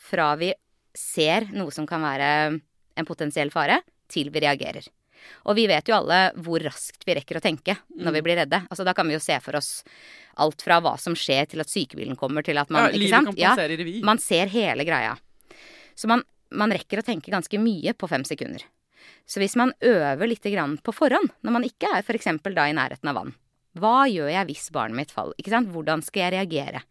[0.00, 0.52] fra vi
[0.96, 2.30] ser noe som kan være
[2.98, 4.88] en potensiell fare, til vi reagerer.
[5.48, 8.62] Og vi vet jo alle hvor raskt vi rekker å tenke når vi blir redde.
[8.68, 9.82] Altså Da kan vi jo se for oss
[10.40, 13.40] alt fra hva som skjer, til at sykebilen kommer, til at man ja, ikke sant?
[13.40, 13.54] Ja,
[14.06, 15.16] man ser hele greia.
[15.98, 16.24] Så man,
[16.56, 18.64] man rekker å tenke ganske mye på fem sekunder.
[19.28, 22.30] Så hvis man øver litt grann på forhånd, når man ikke er f.eks.
[22.48, 23.34] da i nærheten av vann
[23.78, 25.36] Hva gjør jeg hvis barnet mitt faller?
[25.38, 25.70] Ikke sant?
[25.72, 26.82] Hvordan skal jeg reagere?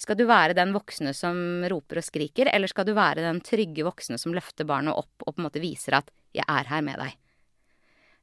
[0.00, 1.36] Skal du være den voksne som
[1.68, 5.34] roper og skriker, eller skal du være den trygge voksne som løfter barnet opp og
[5.34, 7.16] på en måte viser at 'jeg er her med deg'?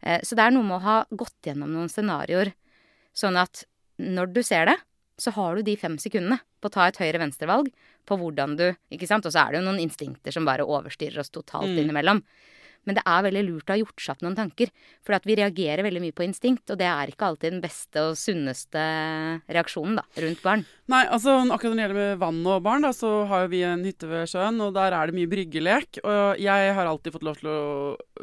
[0.04, 2.54] Eh, Så det er noe med å ha gått gjennom noen scenarioer,
[3.14, 3.66] sånn at
[4.00, 4.78] når du ser det,
[5.20, 7.72] så har du de fem sekundene på å ta et høyre-venstre-valg
[8.06, 9.26] på hvordan du Ikke sant?
[9.26, 11.78] Og så er det jo noen instinkter som bare overstyrer oss totalt Mm.
[11.90, 12.24] innimellom.
[12.88, 14.72] Men det er veldig lurt å ha gjort seg opp noen tanker.
[15.06, 18.16] For vi reagerer veldig mye på instinkt, og det er ikke alltid den beste og
[18.16, 18.84] sunneste
[19.52, 20.64] reaksjonen da, rundt barn.
[20.88, 23.62] Nei, altså akkurat når det gjelder med vann og barn, da, så har jo vi
[23.68, 26.00] en hytte ved sjøen, og der er det mye bryggelek.
[26.08, 27.60] Og jeg har alltid fått lov til å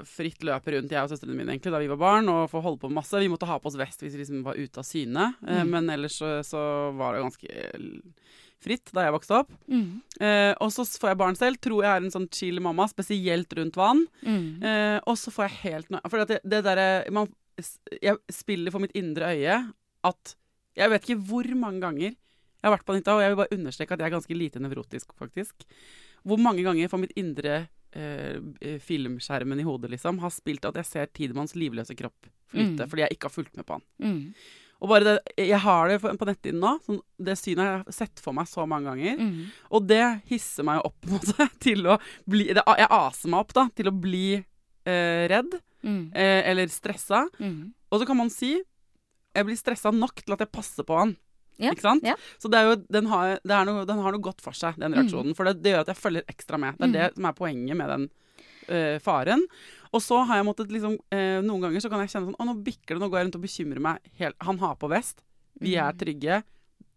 [0.09, 2.81] fritt løpe rundt, jeg og søstrene mine, egentlig, da vi var barn, og få holde
[2.81, 3.21] på med masse.
[3.21, 5.71] Vi måtte ha på oss vest hvis vi liksom var ute av syne, eh, Mm.
[5.71, 6.61] men ellers så, så
[6.97, 7.71] var det ganske
[8.65, 9.53] fritt da jeg vokste opp.
[9.69, 11.61] Eh, og så får jeg barn selv.
[11.65, 14.05] Tror jeg er en sånn chill mamma, spesielt rundt vann.
[14.25, 14.47] Mm.
[14.65, 16.89] Eh, og så får jeg helt noe For det, det derre
[18.03, 19.61] Jeg spiller for mitt indre øye
[20.05, 20.35] at
[20.75, 22.11] Jeg vet ikke hvor mange ganger
[22.65, 24.61] jeg har vært på Anita, og jeg vil bare understreke at jeg er ganske lite
[24.65, 25.67] nevrotisk, faktisk.
[26.25, 28.39] Hvor mange ganger for mitt indre eh,
[28.81, 32.89] filmskjermen i hodet liksom har spilt at jeg ser Tidemanns livløse kropp flytte Mm.
[32.89, 33.85] fordi jeg ikke har fulgt med på han.
[34.85, 34.87] Mm.
[34.87, 35.15] Og bare det,
[35.49, 36.75] Jeg har det på nettsiden nå.
[36.85, 39.17] Sånn, det synet jeg har jeg sett for meg så mange ganger.
[39.17, 39.47] Mm.
[39.73, 41.97] Og det hisser meg opp på en måte til å
[42.29, 46.15] bli det, Jeg aser meg opp da til å bli eh, redd Mm.
[46.17, 47.27] eh, eller stressa.
[47.39, 47.75] Mm.
[47.93, 48.55] Og så kan man si
[49.35, 51.11] jeg blir stressa nok til at jeg passer på han.
[51.61, 52.03] Ja, Ikke sant?
[52.09, 52.15] ja.
[52.41, 54.95] Så det er jo, den, har, det noe, den har noe godt for seg, den
[54.97, 55.35] reaksjonen.
[55.37, 56.79] For det, det gjør at jeg følger ekstra med.
[56.81, 58.07] Det er det som er poenget med den
[58.73, 59.45] øh, faren.
[59.95, 62.47] Og så har jeg måttet liksom eh, Noen ganger så kan jeg kjenne sånn Å,
[62.49, 65.23] nå bikker det, nå går jeg rundt og bekymrer meg helt Han har på vest.
[65.63, 66.41] Vi er trygge.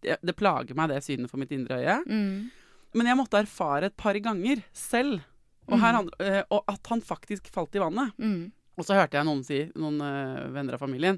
[0.02, 1.98] Det, det plager meg, det synet for mitt indre øye.
[2.10, 2.50] Mm.
[2.98, 5.22] Men jeg måtte erfare et par ganger selv.
[5.68, 8.14] Og, her, handl- eh, og at han faktisk falt i vannet.
[8.18, 8.48] Mm.
[8.78, 11.18] Og så hørte jeg noen si, noen eh, venner av familien,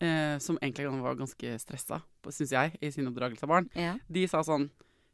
[0.00, 1.98] eh, som egentlig var ganske stressa,
[2.30, 3.96] syns jeg, i sin oppdragelse av barn, Ja.
[4.08, 4.68] de sa sånn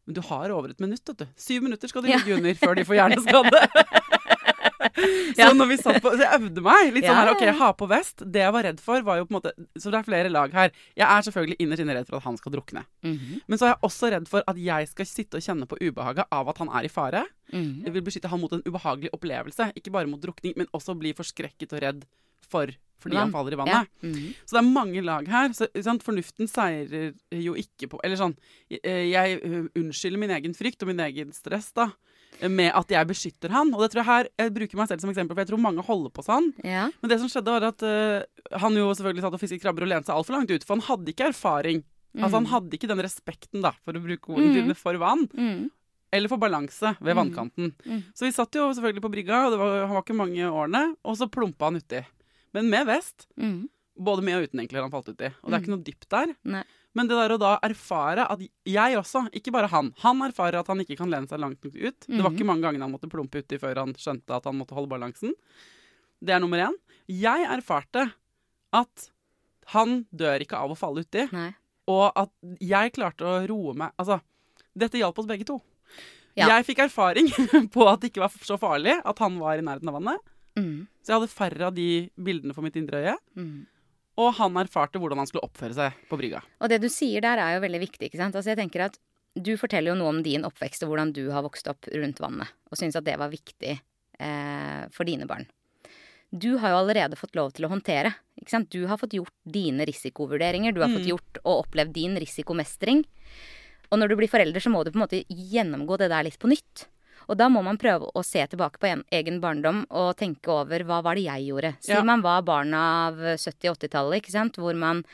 [0.08, 1.26] Men du har over et minutt, vet du.
[1.36, 2.18] Syv minutter skal de Ja.
[2.22, 3.58] ligge under før de får hjerneskade.
[5.36, 6.92] så når vi satt på Så jeg øvde meg.
[6.94, 8.24] Litt sånn her, OK, ha på vest.
[8.24, 10.52] Det jeg var redd for, var jo på en måte Så det er flere lag
[10.52, 10.70] her.
[10.98, 12.84] Jeg er selvfølgelig innerst inne redd for at han skal drukne.
[13.04, 13.40] Mhm.
[13.46, 16.26] Men så er jeg også redd for at jeg skal sitte og kjenne på ubehaget
[16.32, 17.24] av at han er i fare.
[17.52, 17.84] Mhm.
[17.84, 19.72] Jeg vil beskytte han mot en ubehagelig opplevelse.
[19.76, 22.04] Ikke bare mot drukning, men også bli forskrekket og redd
[22.48, 23.64] for fordi han faller i Ja.
[23.64, 23.88] vannet.
[24.02, 24.34] -hmm.
[24.44, 25.48] Så det er mange lag her.
[25.52, 26.02] Så, sant?
[26.02, 28.36] Fornuften seirer jo ikke på Eller sånn
[28.68, 31.90] Jeg, Jeg eh, unnskylder min egen frykt og min egen stress da eh,
[32.48, 33.72] med at jeg beskytter han.
[33.74, 35.82] Og det tror jeg her Jeg bruker meg selv som eksempel, for jeg tror mange
[35.82, 36.52] holder på sånn.
[36.62, 36.88] Ja.
[37.02, 39.90] Men det som skjedde, var at uh, han jo selvfølgelig satt og fisket krabber og
[39.90, 41.84] lente seg altfor langt ut, for han hadde ikke erfaring
[42.18, 45.26] Altså Han hadde ikke den respekten, da, for å bruke ordene dine for vann.
[45.38, 45.66] Mm.
[46.10, 47.18] Eller for balanse ved Mm.
[47.20, 47.68] vannkanten.
[47.84, 48.00] Mm.
[48.16, 50.96] Så vi satt jo selvfølgelig på brygga, og det var, han var ikke mange årene.
[51.04, 52.00] Og så plumpa han uti.
[52.56, 53.28] Men med vest.
[53.38, 53.68] Mm.
[54.00, 55.28] Både med og uten egentlig han falt uti.
[55.42, 56.34] Og det er ikke noe dypt der.
[56.56, 56.64] Nei.
[56.96, 60.66] Men det der å da erfare at jeg også, ikke bare han Han erfarer at
[60.72, 62.00] han ikke kan lene seg langt nok ut.
[62.08, 62.36] Det var Mhm.
[62.38, 65.32] ikke mange gangene han måtte plumpe uti før han skjønte at han måtte holde balansen.
[66.24, 66.74] Det er nummer én.
[67.08, 68.12] Jeg erfarte
[68.72, 69.10] at
[69.66, 71.28] han dør ikke av å falle uti,
[71.88, 74.20] og at jeg klarte å roe meg Altså,
[74.76, 75.60] dette hjalp oss begge to.
[76.36, 76.48] Ja.
[76.48, 77.28] Jeg fikk erfaring
[77.74, 80.20] på at det ikke var så farlig at han var i nærheten av vannet.
[80.56, 80.86] Mm.
[81.02, 83.16] Så jeg hadde færre av de bildene for mitt indre øye.
[83.36, 83.66] Mm.
[84.18, 86.40] Og han erfarte hvordan han skulle oppføre seg på brygga.
[86.62, 88.34] Og det du sier der er jo veldig viktig, ikke sant.
[88.38, 88.98] Altså jeg tenker at
[89.38, 92.50] du forteller jo noe om din oppvekst og hvordan du har vokst opp rundt vannet,
[92.72, 95.46] og syns at det var viktig eh, for dine barn.
[96.28, 98.10] Du har jo allerede fått lov til å håndtere.
[98.36, 98.68] Ikke sant?
[98.74, 100.74] Du har fått gjort dine risikovurderinger.
[100.76, 103.00] Du har fått gjort og opplevd din risikomestring.
[103.88, 106.36] Og når du blir forelder, så må du på en måte gjennomgå det der litt
[106.40, 106.84] på nytt.
[107.28, 110.80] Og da må man prøve å se tilbake på en, egen barndom og tenke over
[110.88, 111.74] hva var det jeg gjorde.
[111.80, 112.04] Siden Ja.
[112.04, 115.04] man var barn av 70- 80-tallet, ikke sant, hvor man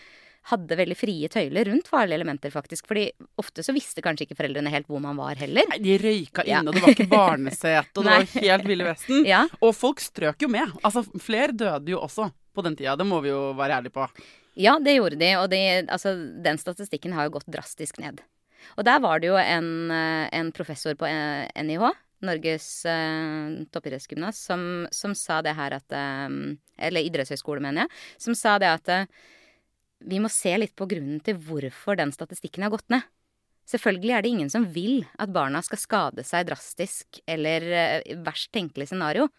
[0.51, 2.87] hadde veldig frie tøyler rundt farlige elementer, faktisk.
[2.87, 3.07] Fordi
[3.41, 5.65] ofte så visste kanskje ikke foreldrene helt hvor man var heller.
[5.71, 6.61] Nei, De røyka Ja.
[6.61, 9.25] og det var ikke barnesete, og det var helt Ville Vesten.
[9.27, 9.47] Ja.
[9.63, 10.69] Og folk strøk jo med.
[10.85, 12.95] Altså, flere døde jo også på den tida.
[12.97, 14.07] Det må vi jo være ærlige på.
[14.55, 15.59] Ja, det gjorde de, og de,
[15.91, 16.13] altså,
[16.45, 18.21] den statistikken har jo gått drastisk ned.
[18.79, 21.87] Og der var det jo en, eh, en professor på eh, NIH,
[22.25, 26.29] Norges eh, toppidrettsgymnas, som, som sa det her at eh,
[26.79, 28.05] Eller idrettshøyskole, mener jeg.
[28.29, 29.09] Som sa det at eh,
[30.05, 33.05] vi må se litt på grunnen til hvorfor den statistikken har gått ned.
[33.65, 38.53] Selvfølgelig er det ingen som vil at barna skal skade seg drastisk eller eh, verst
[38.53, 39.31] tenkelig scenario.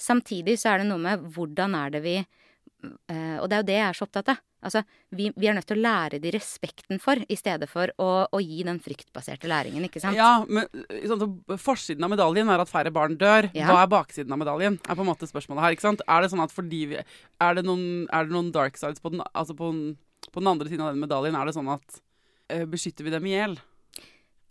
[0.00, 3.68] Samtidig så er det noe med hvordan er det vi eh, Og det er jo
[3.68, 4.40] det jeg er så opptatt av.
[4.64, 4.80] Altså,
[5.14, 8.40] vi, vi er nødt til å lære de respekten for, i stedet for å, å
[8.42, 10.16] gi den fryktbaserte læringen, ikke sant?
[10.18, 10.66] Ja, men
[11.04, 13.50] sånn, så Forsiden av medaljen er at færre barn dør.
[13.56, 13.68] Ja.
[13.70, 14.80] Hva er baksiden av medaljen?
[14.88, 15.76] Er på en måte spørsmålet her.
[15.76, 16.02] ikke sant?
[16.08, 19.12] Er det sånn at fordi vi Er det noen, er det noen dark sides på
[19.14, 19.96] den, altså på, den,
[20.32, 21.36] på den andre siden av den medaljen?
[21.38, 22.00] Er det sånn at
[22.50, 23.58] eh, Beskytter vi dem i hjel?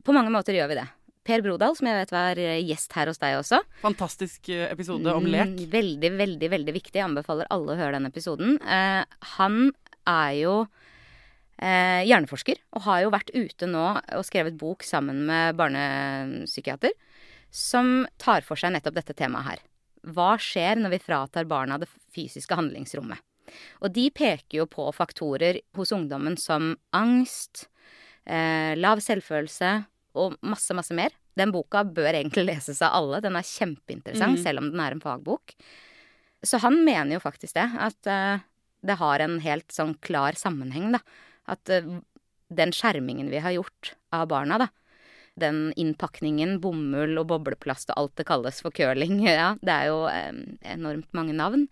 [0.03, 0.89] På mange måter gjør vi det.
[1.23, 3.61] Per Brodal, som jeg vet var eh, gjest her hos deg også.
[3.79, 5.53] Fantastisk eh, episode om lek.
[5.53, 6.97] Mm, Veldig, veldig, veldig viktig.
[6.99, 8.57] Jeg anbefaler alle å høre den episoden.
[8.59, 9.05] Eh,
[9.37, 9.61] han
[10.09, 10.55] er jo
[11.57, 13.85] eh, hjerneforsker og har jo vært ute nå
[14.17, 16.95] og skrevet bok sammen med barnepsykiater
[17.53, 19.61] som tar for seg nettopp dette temaet her.
[20.13, 23.21] Hva skjer når vi fratar barna det fysiske handlingsrommet?
[23.83, 27.67] Og de peker jo på faktorer hos ungdommen som angst,
[28.25, 29.73] eh, lav selvfølelse
[30.19, 31.13] og masse, masse mer.
[31.37, 33.21] Den boka bør egentlig leses av alle.
[33.21, 34.43] Den er kjempeinteressant, mm.
[34.43, 35.55] selv om den er en fagbok.
[36.43, 38.43] Så han mener jo faktisk det, at eh,
[38.83, 41.01] det har en helt sånn klar sammenheng, da.
[41.49, 41.87] At eh,
[42.53, 44.69] den skjermingen vi har gjort av barna, da.
[45.39, 50.05] Den innpakningen, bomull og bobleplast og alt det kalles for curling, ja, det er jo
[50.75, 51.67] enormt mange navn.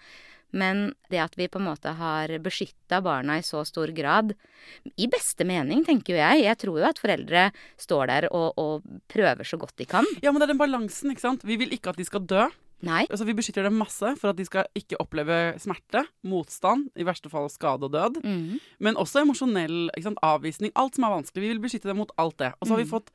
[0.52, 4.34] Men det at vi på en måte har beskytta barna i så stor grad,
[5.00, 6.44] i beste mening, tenker jo jeg.
[6.44, 7.46] Jeg tror jo at foreldre
[7.80, 10.08] står der og, og prøver så godt de kan.
[10.20, 11.48] Ja, men det er den balansen, ikke sant.
[11.48, 12.50] Vi vil ikke at de skal dø.
[12.82, 13.06] Nei.
[13.10, 17.30] Altså, vi beskytter dem masse for at de skal ikke oppleve smerte, motstand, i verste
[17.30, 18.22] fall skade og død.
[18.24, 18.60] Mm.
[18.80, 20.72] Men også emosjonell sant, avvisning.
[20.76, 21.42] Alt som er vanskelig.
[21.46, 22.54] Vi vil beskytte dem mot alt det.
[22.60, 22.96] Og så har vi Mm.
[23.00, 23.12] fått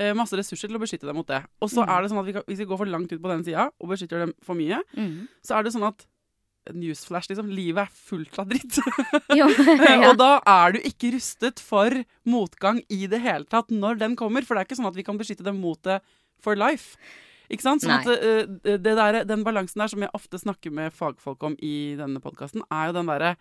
[0.00, 1.42] eh, masse ressurser til å beskytte dem mot det.
[1.60, 1.88] Og så Mm.
[1.92, 3.70] er det sånn at vi kan, hvis vi går for langt ut på den sida
[3.78, 5.28] og beskytter dem for mye, Mhm.
[5.44, 6.06] så er det sånn at
[6.72, 7.48] Newsflash, liksom.
[7.50, 8.78] Livet er fullt av dritt.
[9.36, 9.48] Jo,
[9.80, 10.10] ja.
[10.10, 11.90] Og da er du ikke rustet for
[12.28, 14.44] motgang i det hele tatt når den kommer.
[14.44, 16.00] For det er ikke sånn at vi kan beskytte dem mot det
[16.40, 16.96] for life.
[17.50, 17.82] Ikke sant?
[17.82, 18.46] Sånn at uh,
[18.78, 22.62] det der, Den balansen der som jeg ofte snakker med fagfolk om i denne podkasten,
[22.70, 23.36] er jo den derre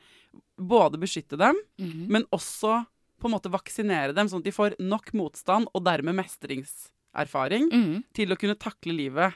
[0.57, 2.07] både beskytte dem, Mhm.
[2.09, 2.85] men også
[3.19, 8.03] på en måte vaksinere dem, sånn at de får nok motstand og dermed mestringserfaring Mhm.
[8.13, 9.33] til å kunne takle livet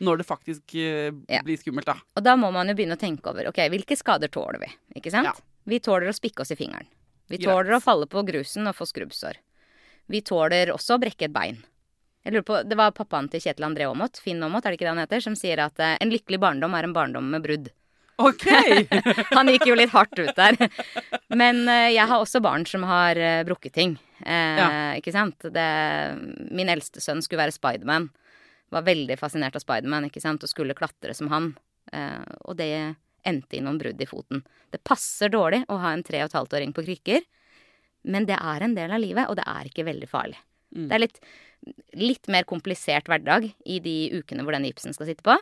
[0.00, 1.42] når det faktisk uh, Ja.
[1.42, 1.96] blir skummelt, da.
[2.16, 4.66] Og da må man jo begynne å tenke over ok, hvilke skader tåler vi.
[4.96, 5.24] Ikke sant?
[5.26, 5.32] Ja.
[5.66, 6.86] Vi tåler å spikke oss i fingeren.
[7.28, 7.46] Vi Greit.
[7.48, 9.36] tåler å falle på grusen og få skrubbsår.
[10.08, 11.62] Vi tåler også å brekke et bein.
[12.24, 14.88] Jeg lurer på, Det var pappaen til Kjetil André Aamodt, Finn Aamodt, er det ikke
[14.88, 17.70] det han heter, som sier at eh, en lykkelig barndom er en barndom med brudd.
[18.20, 18.44] OK!
[19.38, 20.58] Han gikk jo litt hardt ut der.
[21.32, 23.94] Men eh, jeg har også barn som har eh, brukket ting.
[24.20, 24.66] Eh, Ja.
[24.98, 25.40] Ikke sant?
[25.54, 25.64] Det,
[26.52, 28.10] min eldste sønn skulle være Spiderman.
[28.70, 30.44] Var veldig fascinert av Spiderman ikke sant?
[30.44, 31.54] og skulle klatre som han.
[31.96, 32.68] Eh, og det
[33.24, 34.44] endte i noen brudd i foten.
[34.68, 37.24] Det passer dårlig å ha en tre og et halvt åring på krykker,
[38.04, 40.36] men det er en del av livet, og det er ikke veldig farlig.
[40.74, 40.86] Mm.
[40.88, 41.20] Det er litt,
[41.98, 45.36] litt mer komplisert hverdag i de ukene hvor den gipsen skal sitte på,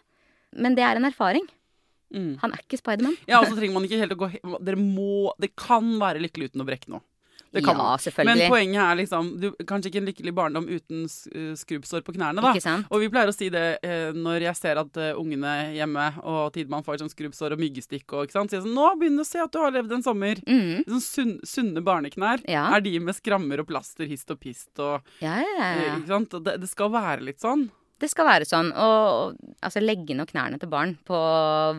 [0.59, 1.47] men det er en erfaring.
[2.15, 2.39] Mm.
[2.41, 3.19] Han er ikke Spiderman.
[3.29, 4.29] Ja, og så trenger man ikke helt å gå
[4.65, 7.05] Dere må Det kan være lykkelig uten å brekke noe.
[7.53, 8.45] Det kan ja, selvfølgelig.
[8.45, 12.45] Men poenget er liksom du, Kanskje ikke en lykkelig barndom uten uh, skrubbsår på knærne,
[12.45, 12.75] da.
[12.93, 16.53] Og vi pleier å si det eh, når jeg ser at uh, ungene hjemme og
[16.55, 18.53] Tidemann får sånn skrubbsår og myggestikk og ikke sant.
[18.53, 20.43] Sier sånn Nå begynner du å se at du har levd en sommer.
[20.45, 20.85] Mm.
[20.93, 22.69] Sånn sunn, sunne barneknær Ja.
[22.77, 25.99] er de med skrammer og plaster, hist og pist og Ja, ja, ja, eh.
[25.99, 26.37] Ikke sant.
[26.45, 27.69] Det, det skal være litt sånn.
[27.99, 28.69] Det skal være sånn.
[28.79, 31.19] Og og, altså, leggene og knærne til barn på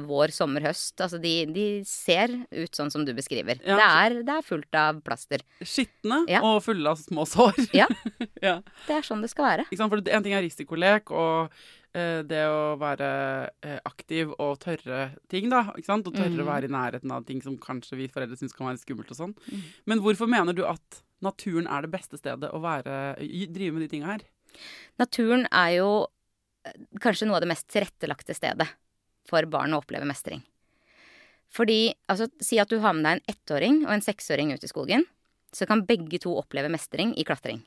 [0.10, 3.60] vår, sommer, høst, altså, de, de ser ut sånn som du beskriver.
[3.66, 3.78] Ja.
[3.80, 5.44] Det, er, det er fullt av plaster.
[5.64, 6.42] Skitne Ja.
[6.46, 7.58] og fulle av små sår.
[7.80, 7.88] Ja,
[8.48, 8.56] ja.
[8.88, 9.68] det er sånn det skal være.
[9.72, 11.52] For en ting er risikolek og
[11.94, 13.10] eh, det å være
[13.66, 15.66] eh, aktiv og tørre ting, da.
[15.76, 16.42] Og tørre Mm.
[16.44, 19.18] å være i nærheten av ting som kanskje vi foreldre syns kan være skummelt og
[19.22, 19.36] sånn.
[19.50, 19.64] Mm.
[19.92, 23.16] Men hvorfor mener du at naturen er det beste stedet å være,
[23.52, 24.28] drive med de tinga her?
[25.00, 25.90] Naturen er jo
[26.66, 28.68] eh, kanskje noe av det mest tilrettelagte stedet
[29.30, 30.42] for barn å oppleve mestring.
[31.54, 34.70] Fordi, altså, si at du har med deg en ettåring og en seksåring ut i
[34.70, 35.06] skogen,
[35.54, 37.64] så kan begge to oppleve mestring i klatring.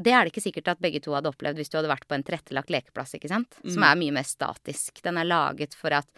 [0.00, 2.16] Det er det ikke sikkert at begge to hadde opplevd hvis du hadde vært på
[2.16, 3.58] en tilrettelagt lekeplass, ikke sant?
[3.60, 3.88] Som Mm.
[3.90, 5.02] er mye mer statisk.
[5.04, 6.08] Den er laget for at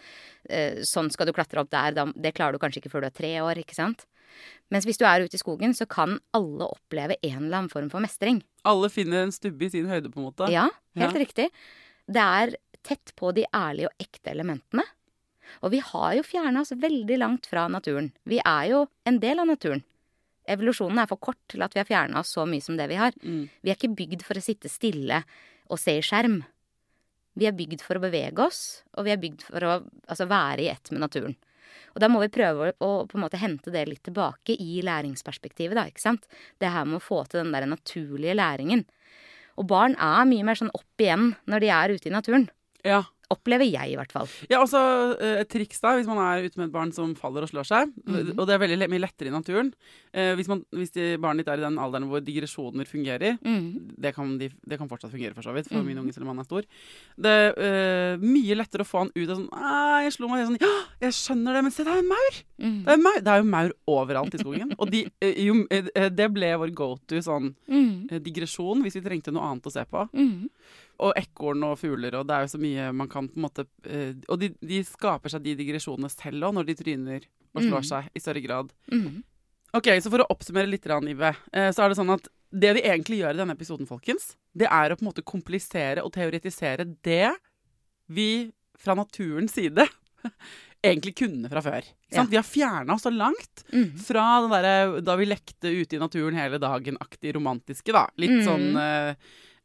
[0.49, 3.07] eh, sånn skal du klatre opp der, da, det klarer du kanskje ikke før du
[3.07, 4.05] er tre år, ikke sant?
[4.73, 7.89] Mens hvis du er ute i skogen, så kan alle oppleve en eller annen form
[7.93, 8.41] for mestring.
[8.65, 10.49] Alle finner en stubbe i sin høyde, på en måte.
[10.51, 11.19] Ja, helt Ja.
[11.21, 11.49] riktig.
[12.09, 14.83] Det er tett på de ærlige og ekte elementene.
[15.61, 18.11] Og vi har jo fjerna oss veldig langt fra naturen.
[18.25, 19.83] Vi er jo en del av naturen.
[20.47, 22.95] Evolusjonen er for kort til at vi har fjerna oss så mye som det vi
[22.99, 23.13] har.
[23.23, 23.49] Mm.
[23.63, 25.23] Vi er ikke bygd for å sitte stille
[25.69, 26.43] og se i skjerm.
[27.35, 29.71] Vi er bygd for å bevege oss, og vi er bygd for å
[30.07, 31.35] altså, være i ett med naturen.
[31.95, 34.81] Og da må vi prøve å, å på en måte hente det litt tilbake i
[34.83, 36.27] læringsperspektivet, da, ikke sant.
[36.59, 38.83] Det her med å få til den der naturlige læringen.
[39.55, 42.49] Og barn er mye mer sånn opp igjen når de er ute i naturen.
[42.85, 43.05] Ja.
[43.33, 44.27] Opplever jeg, i hvert fall.
[44.51, 44.79] Ja, også
[45.19, 47.65] eh, et triks da, hvis man er ute med et barn som faller og slår
[47.65, 47.93] seg.
[48.05, 48.33] Mhm.
[48.37, 49.71] Og det er veldig mye lettere i naturen.
[50.13, 53.95] Eh, hvis man, hvis de, barnet ditt er i den alderen hvor digresjoner fungerer, Mm.
[53.97, 55.85] det, kan de, det kan fortsatt fungere for så vidt, for Mhm.
[55.85, 56.63] min unge selv om han er stor.
[57.17, 60.45] Det er eh, mye lettere å få han ut av sånn «Ah, Jeg slo meg.
[60.45, 62.35] Sånn, ja, jeg skjønner det, men se, det er en maur!
[62.61, 62.83] Mm.
[62.85, 63.19] Det er, maur.
[63.21, 64.75] det er jo maur overalt i skogen.
[64.77, 68.11] Og de, eh, jo, eh, det ble vår go to sånn Mm.
[68.11, 70.07] eh, digresjon hvis vi trengte noe annet å se på.
[70.13, 70.49] Mm.
[70.99, 73.65] Og ekorn og fugler, og det er jo så mye man kan på en måte
[73.85, 77.21] eh, Og de, de skaper seg de digresjonene selv òg, når de tryner
[77.55, 77.89] og slår Mm.
[77.89, 78.71] seg i større grad.
[78.91, 79.23] Mm.
[79.73, 82.81] Ok, Så for å oppsummere litt, Ive, eh, så er det sånn at det vi
[82.87, 86.85] egentlig gjør i denne episoden, folkens, det er å på en måte komplisere og teoretisere
[87.03, 87.31] det
[88.07, 89.87] vi fra naturens side
[90.85, 91.83] egentlig kunne fra før.
[92.13, 92.23] Ja.
[92.29, 93.97] Vi har fjerna oss så langt Mm.
[93.99, 98.07] fra den derre da vi lekte ute i naturen hele dagen-aktig romantiske, da.
[98.17, 98.45] Litt Mm.
[98.45, 99.15] sånn eh,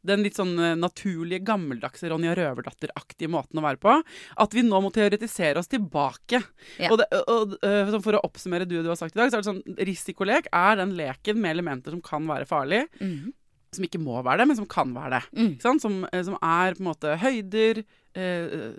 [0.06, 3.96] Den litt sånn eh, naturlige, gammeldagse Ronja Røverdatter-aktige måten å være på.
[4.40, 6.40] At vi nå må teoretisere oss tilbake.
[6.80, 6.88] Ja.
[6.92, 7.58] Og, det, og og,
[7.92, 10.48] sånn For å oppsummere det du har sagt i dag, så er det sånn risikolek
[10.56, 12.86] er den leken med elementer som kan være farlig.
[13.00, 13.32] Mm.
[13.76, 15.22] Som ikke må være det, men som kan være det.
[15.38, 15.50] Mm.
[15.62, 15.84] Sant?
[15.84, 17.84] Som, eh, som er på en måte høyder,
[18.18, 18.70] eh,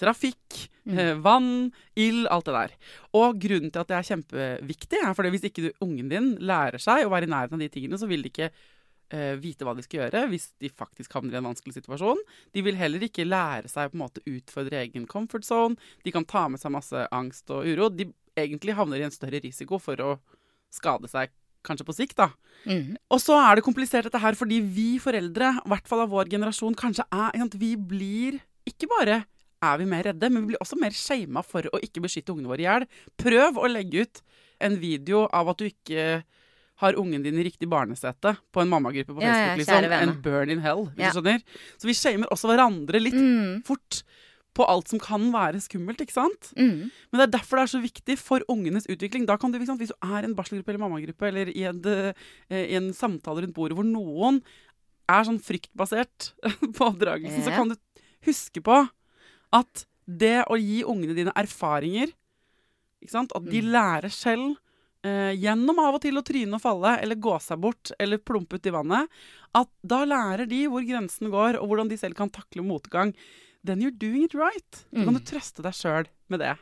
[0.00, 0.98] trafikk, Mm.
[0.98, 2.70] eh, vann, ild, alt det der.
[3.12, 6.80] Og grunnen til at det er kjempeviktig, er fordi hvis ikke du, ungen din lærer
[6.80, 8.56] seg å være i nærheten av de tingene, så vil de ikke eh,
[9.40, 12.20] vite hva de skal gjøre hvis de faktisk havner i en vanskelig situasjon.
[12.52, 15.78] De vil heller ikke lære seg på en måte utfordre egen comfort zone.
[16.04, 17.88] De kan ta med seg masse angst og uro.
[17.88, 20.18] De egentlig havner i en større risiko for å
[20.74, 21.32] skade seg,
[21.64, 22.28] kanskje på sikt, da.
[22.68, 22.98] Mm.
[23.12, 26.30] Og så er det komplisert dette her fordi vi foreldre, i hvert fall av vår
[26.34, 29.22] generasjon, kanskje er at Vi blir ikke bare
[29.64, 32.50] er vi mer redde, men vi blir også mer shama for å ikke beskytte ungene
[32.50, 32.86] våre i hjel.
[33.18, 34.20] Prøv å legge ut
[34.62, 36.22] en video av at du ikke
[36.78, 39.66] har ungen din i riktig barnesete på en mammagruppe på Ja, ja, Facebook.
[39.66, 40.08] liksom.
[40.08, 41.10] En burn in hell, hvis Ja.
[41.12, 41.42] du skjønner.
[41.78, 43.64] Så vi shamer også hverandre litt Mm.
[43.66, 44.02] fort
[44.54, 46.52] på alt som kan være skummelt, ikke sant?
[46.56, 46.90] Mm.
[47.12, 49.26] Men det er derfor det er så viktig for ungenes utvikling.
[49.26, 51.80] Da kan du, sant, Hvis du er i en barselgruppe eller mammagruppe eller i en,
[51.84, 52.12] eh,
[52.50, 54.42] i en samtale rundt bordet hvor noen
[55.08, 56.32] er sånn fryktbasert
[56.74, 57.76] på oppdragelsen, så kan du
[58.26, 58.88] huske på
[59.52, 62.12] at det å gi ungene dine erfaringer
[63.02, 63.32] ikke sant?
[63.34, 63.70] At de Mm.
[63.72, 64.56] lærer selv
[65.08, 68.58] eh, gjennom av og til å tryne og falle eller gå seg bort eller plumpe
[68.60, 69.08] ut i vannet.
[69.56, 73.14] At da lærer de hvor grensen går, og hvordan de selv kan takle motgang.
[73.64, 74.84] Then you're doing it right.
[74.92, 75.18] Da kan Mm.
[75.18, 76.54] du trøste deg sjøl med det.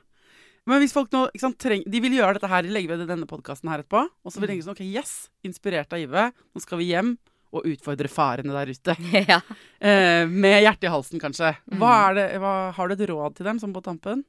[0.66, 3.26] Men hvis folk nå sant, treng, de vil gjøre dette her, de legger ved denne
[3.28, 4.62] podkasten her etterpå, og så vil de Mm.
[4.62, 7.18] tenke sånn OK, yes, inspirert av Ive, nå skal vi hjem
[7.56, 8.96] og utfordre farene der ute.
[9.32, 9.40] ja.
[9.78, 11.54] Eh, med hjertet i halsen, kanskje.
[11.72, 11.84] Mm.
[12.18, 14.24] det, hva, har du et råd til dem, som på tampen?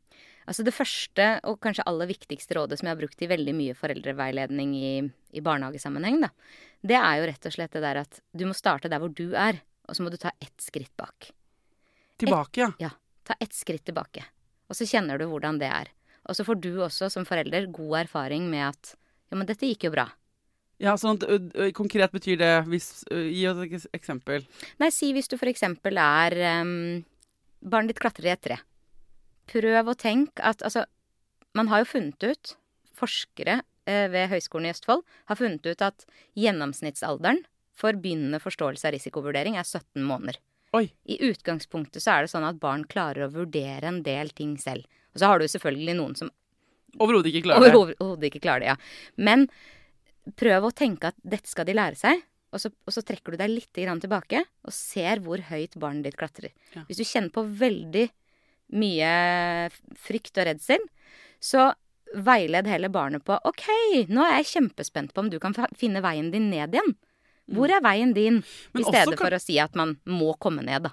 [0.47, 3.75] Altså det første og kanskje aller viktigste rådet som jeg har brukt i veldig mye
[3.75, 4.91] foreldreveiledning i,
[5.35, 6.29] i barnehagesammenheng, da,
[6.87, 9.35] det er jo rett og slett det der at du må starte der hvor du
[9.35, 11.33] er, og så må du ta ett skritt bak.
[12.17, 12.71] Tilbake, ja.
[12.79, 12.93] Ja,
[13.27, 14.23] ta ett skritt tilbake.
[14.71, 15.91] Og så kjenner du hvordan det er.
[16.27, 18.95] Og så får du også som forelder god erfaring med at
[19.27, 20.07] ja, men dette gikk jo bra.
[20.83, 24.45] Ja, sånn at Konkret betyr det hvis Gi oss et eksempel.
[24.81, 27.03] Nei, si hvis du for eksempel er um,
[27.65, 28.59] Barnet ditt klatrer i et tre.
[29.49, 30.85] Prøv å tenke at Altså,
[31.57, 32.53] man har jo funnet ut
[32.97, 33.59] Forskere
[33.89, 36.05] eh, ved Høgskolen i Østfold har funnet ut at
[36.37, 37.43] gjennomsnittsalderen
[37.77, 40.39] for begynnende forståelse av risikovurdering er 17 måneder.
[40.73, 40.87] Oi.
[41.05, 44.89] I utgangspunktet så er det sånn at barn klarer å vurdere en del ting selv.
[45.13, 46.33] Og så har du selvfølgelig noen som
[46.97, 47.77] Overhodet ikke klarer det.
[47.77, 48.77] overhodet ikke klarer det, ja.
[49.21, 49.45] Men
[50.35, 52.23] prøv å tenke at dette skal de lære seg.
[52.55, 56.07] Og så, og så trekker du deg litt grann tilbake og ser hvor høyt barnet
[56.07, 56.53] ditt klatrer.
[56.73, 56.85] Ja.
[56.87, 58.05] Hvis du kjenner på veldig
[58.77, 59.09] mye
[59.99, 60.83] frykt og redsel,
[61.43, 61.69] så
[62.15, 63.65] veiled heller barnet på OK,
[64.07, 66.95] nå er jeg kjempespent på om du kan finne veien din ned igjen.
[67.51, 68.41] Hvor er veien din?
[68.41, 68.55] Mm.
[68.75, 70.91] Men I stedet kan- for å si at man må komme ned, da.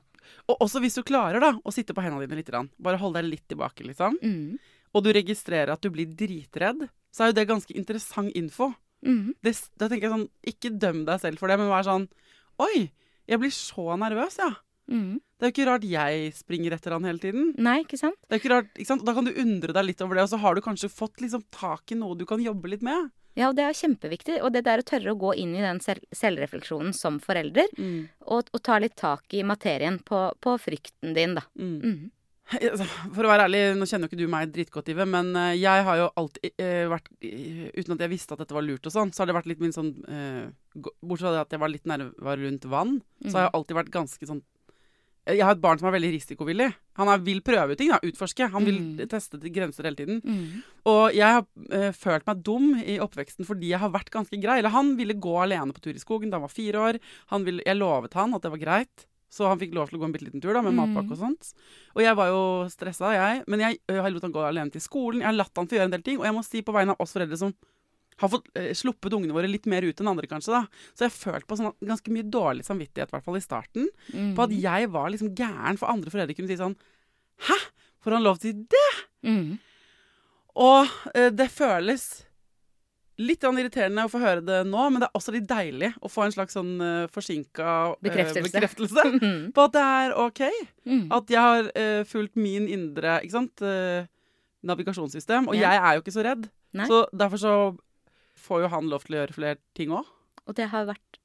[0.48, 2.50] Og også hvis du klarer da, å sitte på hendene dine litt.
[2.78, 4.18] Bare hold deg litt tilbake, liksom.
[4.22, 4.58] Mm.
[4.94, 8.74] Og du registrerer at du blir dritredd, så er jo det ganske interessant info.
[9.04, 9.34] Mm.
[9.44, 12.06] Det, da tenker jeg sånn, Ikke døm deg selv for det, men vær sånn
[12.64, 12.90] Oi,
[13.28, 14.52] jeg blir så nervøs, ja.
[14.88, 15.18] Mm.
[15.40, 17.50] Det er jo ikke rart jeg springer etter han hele tiden.
[17.58, 18.16] Nei, ikke sant?
[18.28, 19.04] Det er ikke rart, ikke sant?
[19.04, 21.42] Da kan du undre deg litt over det, og så har du kanskje fått liksom
[21.52, 23.10] tak i noe du kan jobbe litt med.
[23.34, 24.36] Ja, og det er kjempeviktig.
[24.46, 28.08] Og det der å tørre å gå inn i den selv selvrefleksjonen som forelder, Mm.
[28.30, 31.42] og, og ta litt tak i materien på, på frykten din, da.
[31.58, 32.12] Mm.
[32.70, 32.84] Altså,
[33.14, 35.84] For å være ærlig, nå kjenner jo ikke du meg dritgodt, Ive, men eh, jeg
[35.86, 39.12] har jo alltid eh, vært Uten at jeg visste at dette var lurt og sånn,
[39.16, 40.42] så har det vært litt min sånn eh,
[41.00, 43.94] Bortsett fra det at jeg var litt nerver rundt vann, så har jeg alltid vært
[43.94, 44.42] ganske sånn
[45.24, 46.66] Jeg har et barn som er veldig risikovillig.
[47.00, 48.44] Han er, vil prøve ut ting, da, utforske.
[48.52, 49.06] Han vil Mm.
[49.08, 50.18] teste til grenser hele tiden.
[50.20, 50.58] Mm.
[50.90, 54.58] Og jeg har eh, følt meg dum i oppveksten fordi jeg har vært ganske grei.
[54.60, 56.98] Eller han ville gå alene på tur i skogen da han var fire år.
[57.32, 59.06] Han ville, jeg lovet han at det var greit.
[59.34, 60.80] Så han fikk lov til å gå en bitte liten tur da, med Mm.
[60.84, 61.48] matpakke og sånt.
[61.96, 63.44] Og jeg var jo stressa, jeg.
[63.50, 65.20] Men jeg, jeg har lot han gå alene til skolen.
[65.24, 66.20] Jeg har latt han få gjøre en del ting.
[66.20, 67.54] Og jeg må si på vegne av oss foreldre som
[68.22, 70.52] har fått eh, sluppet ungene våre litt mer ut enn andre, kanskje.
[70.54, 70.60] da.
[70.94, 73.88] Så jeg har følt på sånn ganske mye dårlig samvittighet, i hvert fall i starten.
[74.14, 74.36] mm.
[74.38, 76.76] På at jeg var liksom gæren, for andre foreldre kunne si sånn
[77.48, 77.56] Hæ?
[78.06, 78.86] Får han lov til det?
[79.26, 79.58] Mm.
[80.62, 82.06] Og eh, det føles
[83.18, 86.24] litt irriterende å få høre det nå, men det er også litt deilig å få
[86.24, 88.50] en slags sånn uh, forsinka Bekreftelse.
[88.50, 89.52] bekreftelse Mhm.
[89.54, 90.40] på at det er OK.
[90.84, 91.04] Mm.
[91.14, 94.06] At jeg har uh, fulgt min indre ikke sant, eh,
[94.64, 95.46] navigasjonssystem.
[95.48, 95.70] Og Ja.
[95.70, 96.48] jeg er jo ikke så redd.
[96.74, 96.86] Nei.
[96.90, 97.54] Så derfor så
[98.36, 100.04] får jo han lov til å gjøre flere ting òg.
[100.48, 101.18] Og det har vært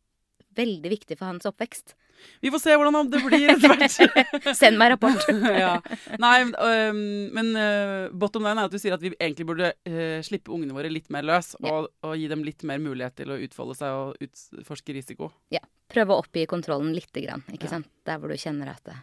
[0.56, 1.96] veldig viktig for hans oppvekst.
[2.41, 4.55] Vi får se hvordan det blir etter hvert.
[4.59, 5.26] Send meg rapport.
[5.63, 5.74] ja.
[6.22, 7.01] Nei, um,
[7.36, 10.76] men uh, bottom line er at du sier at vi egentlig burde uh, slippe ungene
[10.76, 11.74] våre litt mer løs, Ja.
[11.74, 15.32] og, og gi dem litt mer mulighet til å utfolde seg og utforske risiko.
[15.53, 15.61] Ja.
[15.89, 17.76] Prøve å oppgi kontrollen lite grann, ikke Ja.
[17.80, 17.89] sant.
[18.05, 18.95] Der hvor du kjenner at det,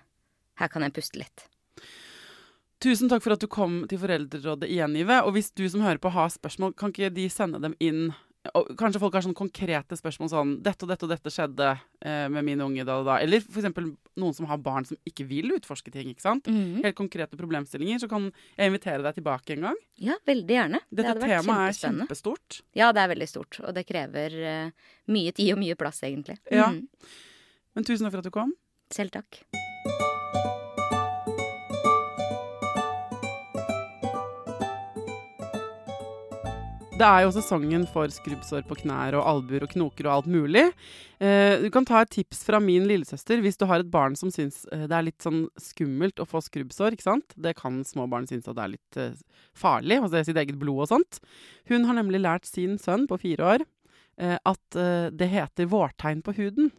[0.63, 1.49] her kan jeg puste litt.
[2.85, 5.23] Tusen takk for at du kom til Foreldrerådet igjen, Ive.
[5.25, 8.11] Og hvis du som hører på har spørsmål, kan ikke de sende dem inn?
[8.79, 11.69] Kanskje folk har sånne konkrete spørsmål sånn 'Dette og dette og dette skjedde
[12.03, 13.69] eh, med min unge da og da.' Eller f.eks.
[14.17, 16.09] noen som har barn som ikke vil utforske ting.
[16.11, 16.47] ikke sant?
[16.47, 16.83] Mhm.
[16.85, 18.01] Helt konkrete problemstillinger.
[18.01, 19.77] Så kan jeg invitere deg tilbake en gang.
[19.99, 20.81] Ja, veldig gjerne.
[20.91, 22.63] det Dette vært temaet er kjempestort.
[22.75, 24.31] Ja, det er veldig stort, og det krever
[24.67, 24.71] uh,
[25.09, 26.39] mye tid og mye plass, egentlig.
[26.51, 26.71] Ja.
[26.71, 26.89] Mhm.
[27.75, 28.53] Men tusen takk for at du kom.
[28.91, 29.43] Selv takk.
[36.97, 40.63] Det er jo sesongen for skrubbsår på knær og albuer og knoker og alt mulig.
[41.21, 44.31] Eh, du kan ta et tips fra min lillesøster hvis du har et barn som
[44.33, 46.97] syns eh, det er litt sånn skummelt å få skrubbsår.
[46.97, 47.35] ikke sant?
[47.37, 49.19] Det kan små barn synes at det er litt eh,
[49.53, 51.21] farlig å se sitt eget blod og sånt.
[51.69, 53.67] Hun har nemlig lært sin sønn på fire år
[54.17, 54.77] at
[55.13, 56.71] det heter vårtegn på huden.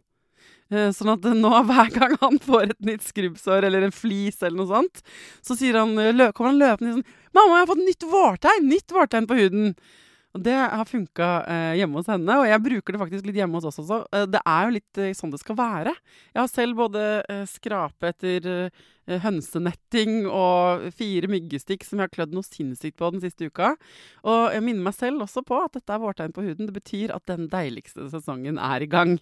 [0.74, 4.72] Sånn at nå hver gang han får et nytt skrubbsår eller en flis eller noe
[4.72, 5.04] sånt,
[5.46, 5.94] så han,
[6.34, 8.68] kommer han løpende sånn 'Mamma, jeg har fått nytt vårtegn!
[8.74, 9.78] Nytt vårtegn på huden!'
[10.36, 13.58] Og det har funka eh, hjemme hos henne, og jeg bruker det faktisk litt hjemme
[13.58, 14.02] hos oss også.
[14.14, 15.94] Eh, det er jo litt eh, sånn det skal være.
[16.34, 22.14] Jeg har selv både eh, skrape etter eh, hønsenetting og fire myggestikk som jeg har
[22.14, 23.74] klødd noe sinnssykt på den siste uka.
[24.28, 26.68] Og jeg minner meg selv også på at dette er vårtegn på huden.
[26.70, 29.18] Det betyr at den deiligste sesongen er i gang.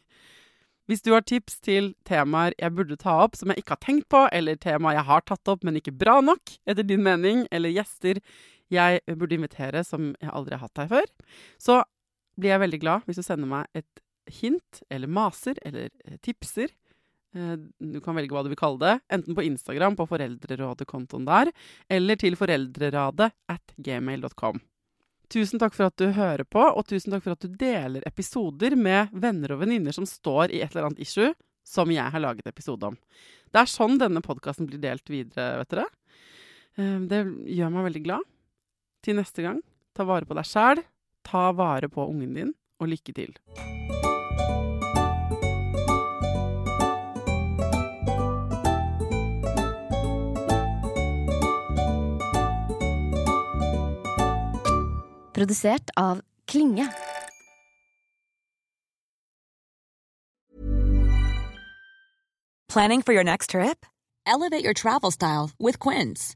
[0.86, 4.08] Hvis du har tips til temaer jeg burde ta opp som jeg ikke har tenkt
[4.14, 7.74] på, eller temaer jeg har tatt opp, men ikke bra nok, etter din mening, eller
[7.74, 8.20] gjester
[8.74, 11.12] jeg burde invitere som jeg aldri har hatt her før,
[11.62, 11.82] så
[12.40, 14.02] blir jeg veldig glad hvis du sender meg et
[14.42, 16.72] hint, eller maser, eller eh, tipser.
[17.36, 21.52] Eh, Du kan velge hva du vil kalle det, enten på Instagram, på Foreldrerådet-kontoen der,
[21.90, 24.62] eller til foreldreradet at gmail.com.
[25.30, 28.76] Tusen takk for at du hører på, og tusen takk for at du deler episoder
[28.78, 31.32] med venner og venninner som står i et eller annet issue
[31.66, 32.98] som jeg har laget episode om.
[33.50, 35.86] Det er sånn denne podkasten blir delt videre, vet dere.
[36.78, 37.22] Eh, Det
[37.58, 38.26] gjør meg veldig glad.
[39.06, 39.60] Til neste gang,
[39.94, 40.80] ta vare på deg sjæl,
[41.22, 43.36] ta vare på ungen din, og lykke til.
[55.36, 56.88] Produsert av Klinge.
[62.70, 63.86] Planning for your next trip?
[64.26, 66.36] Elevate your travel style with Quince.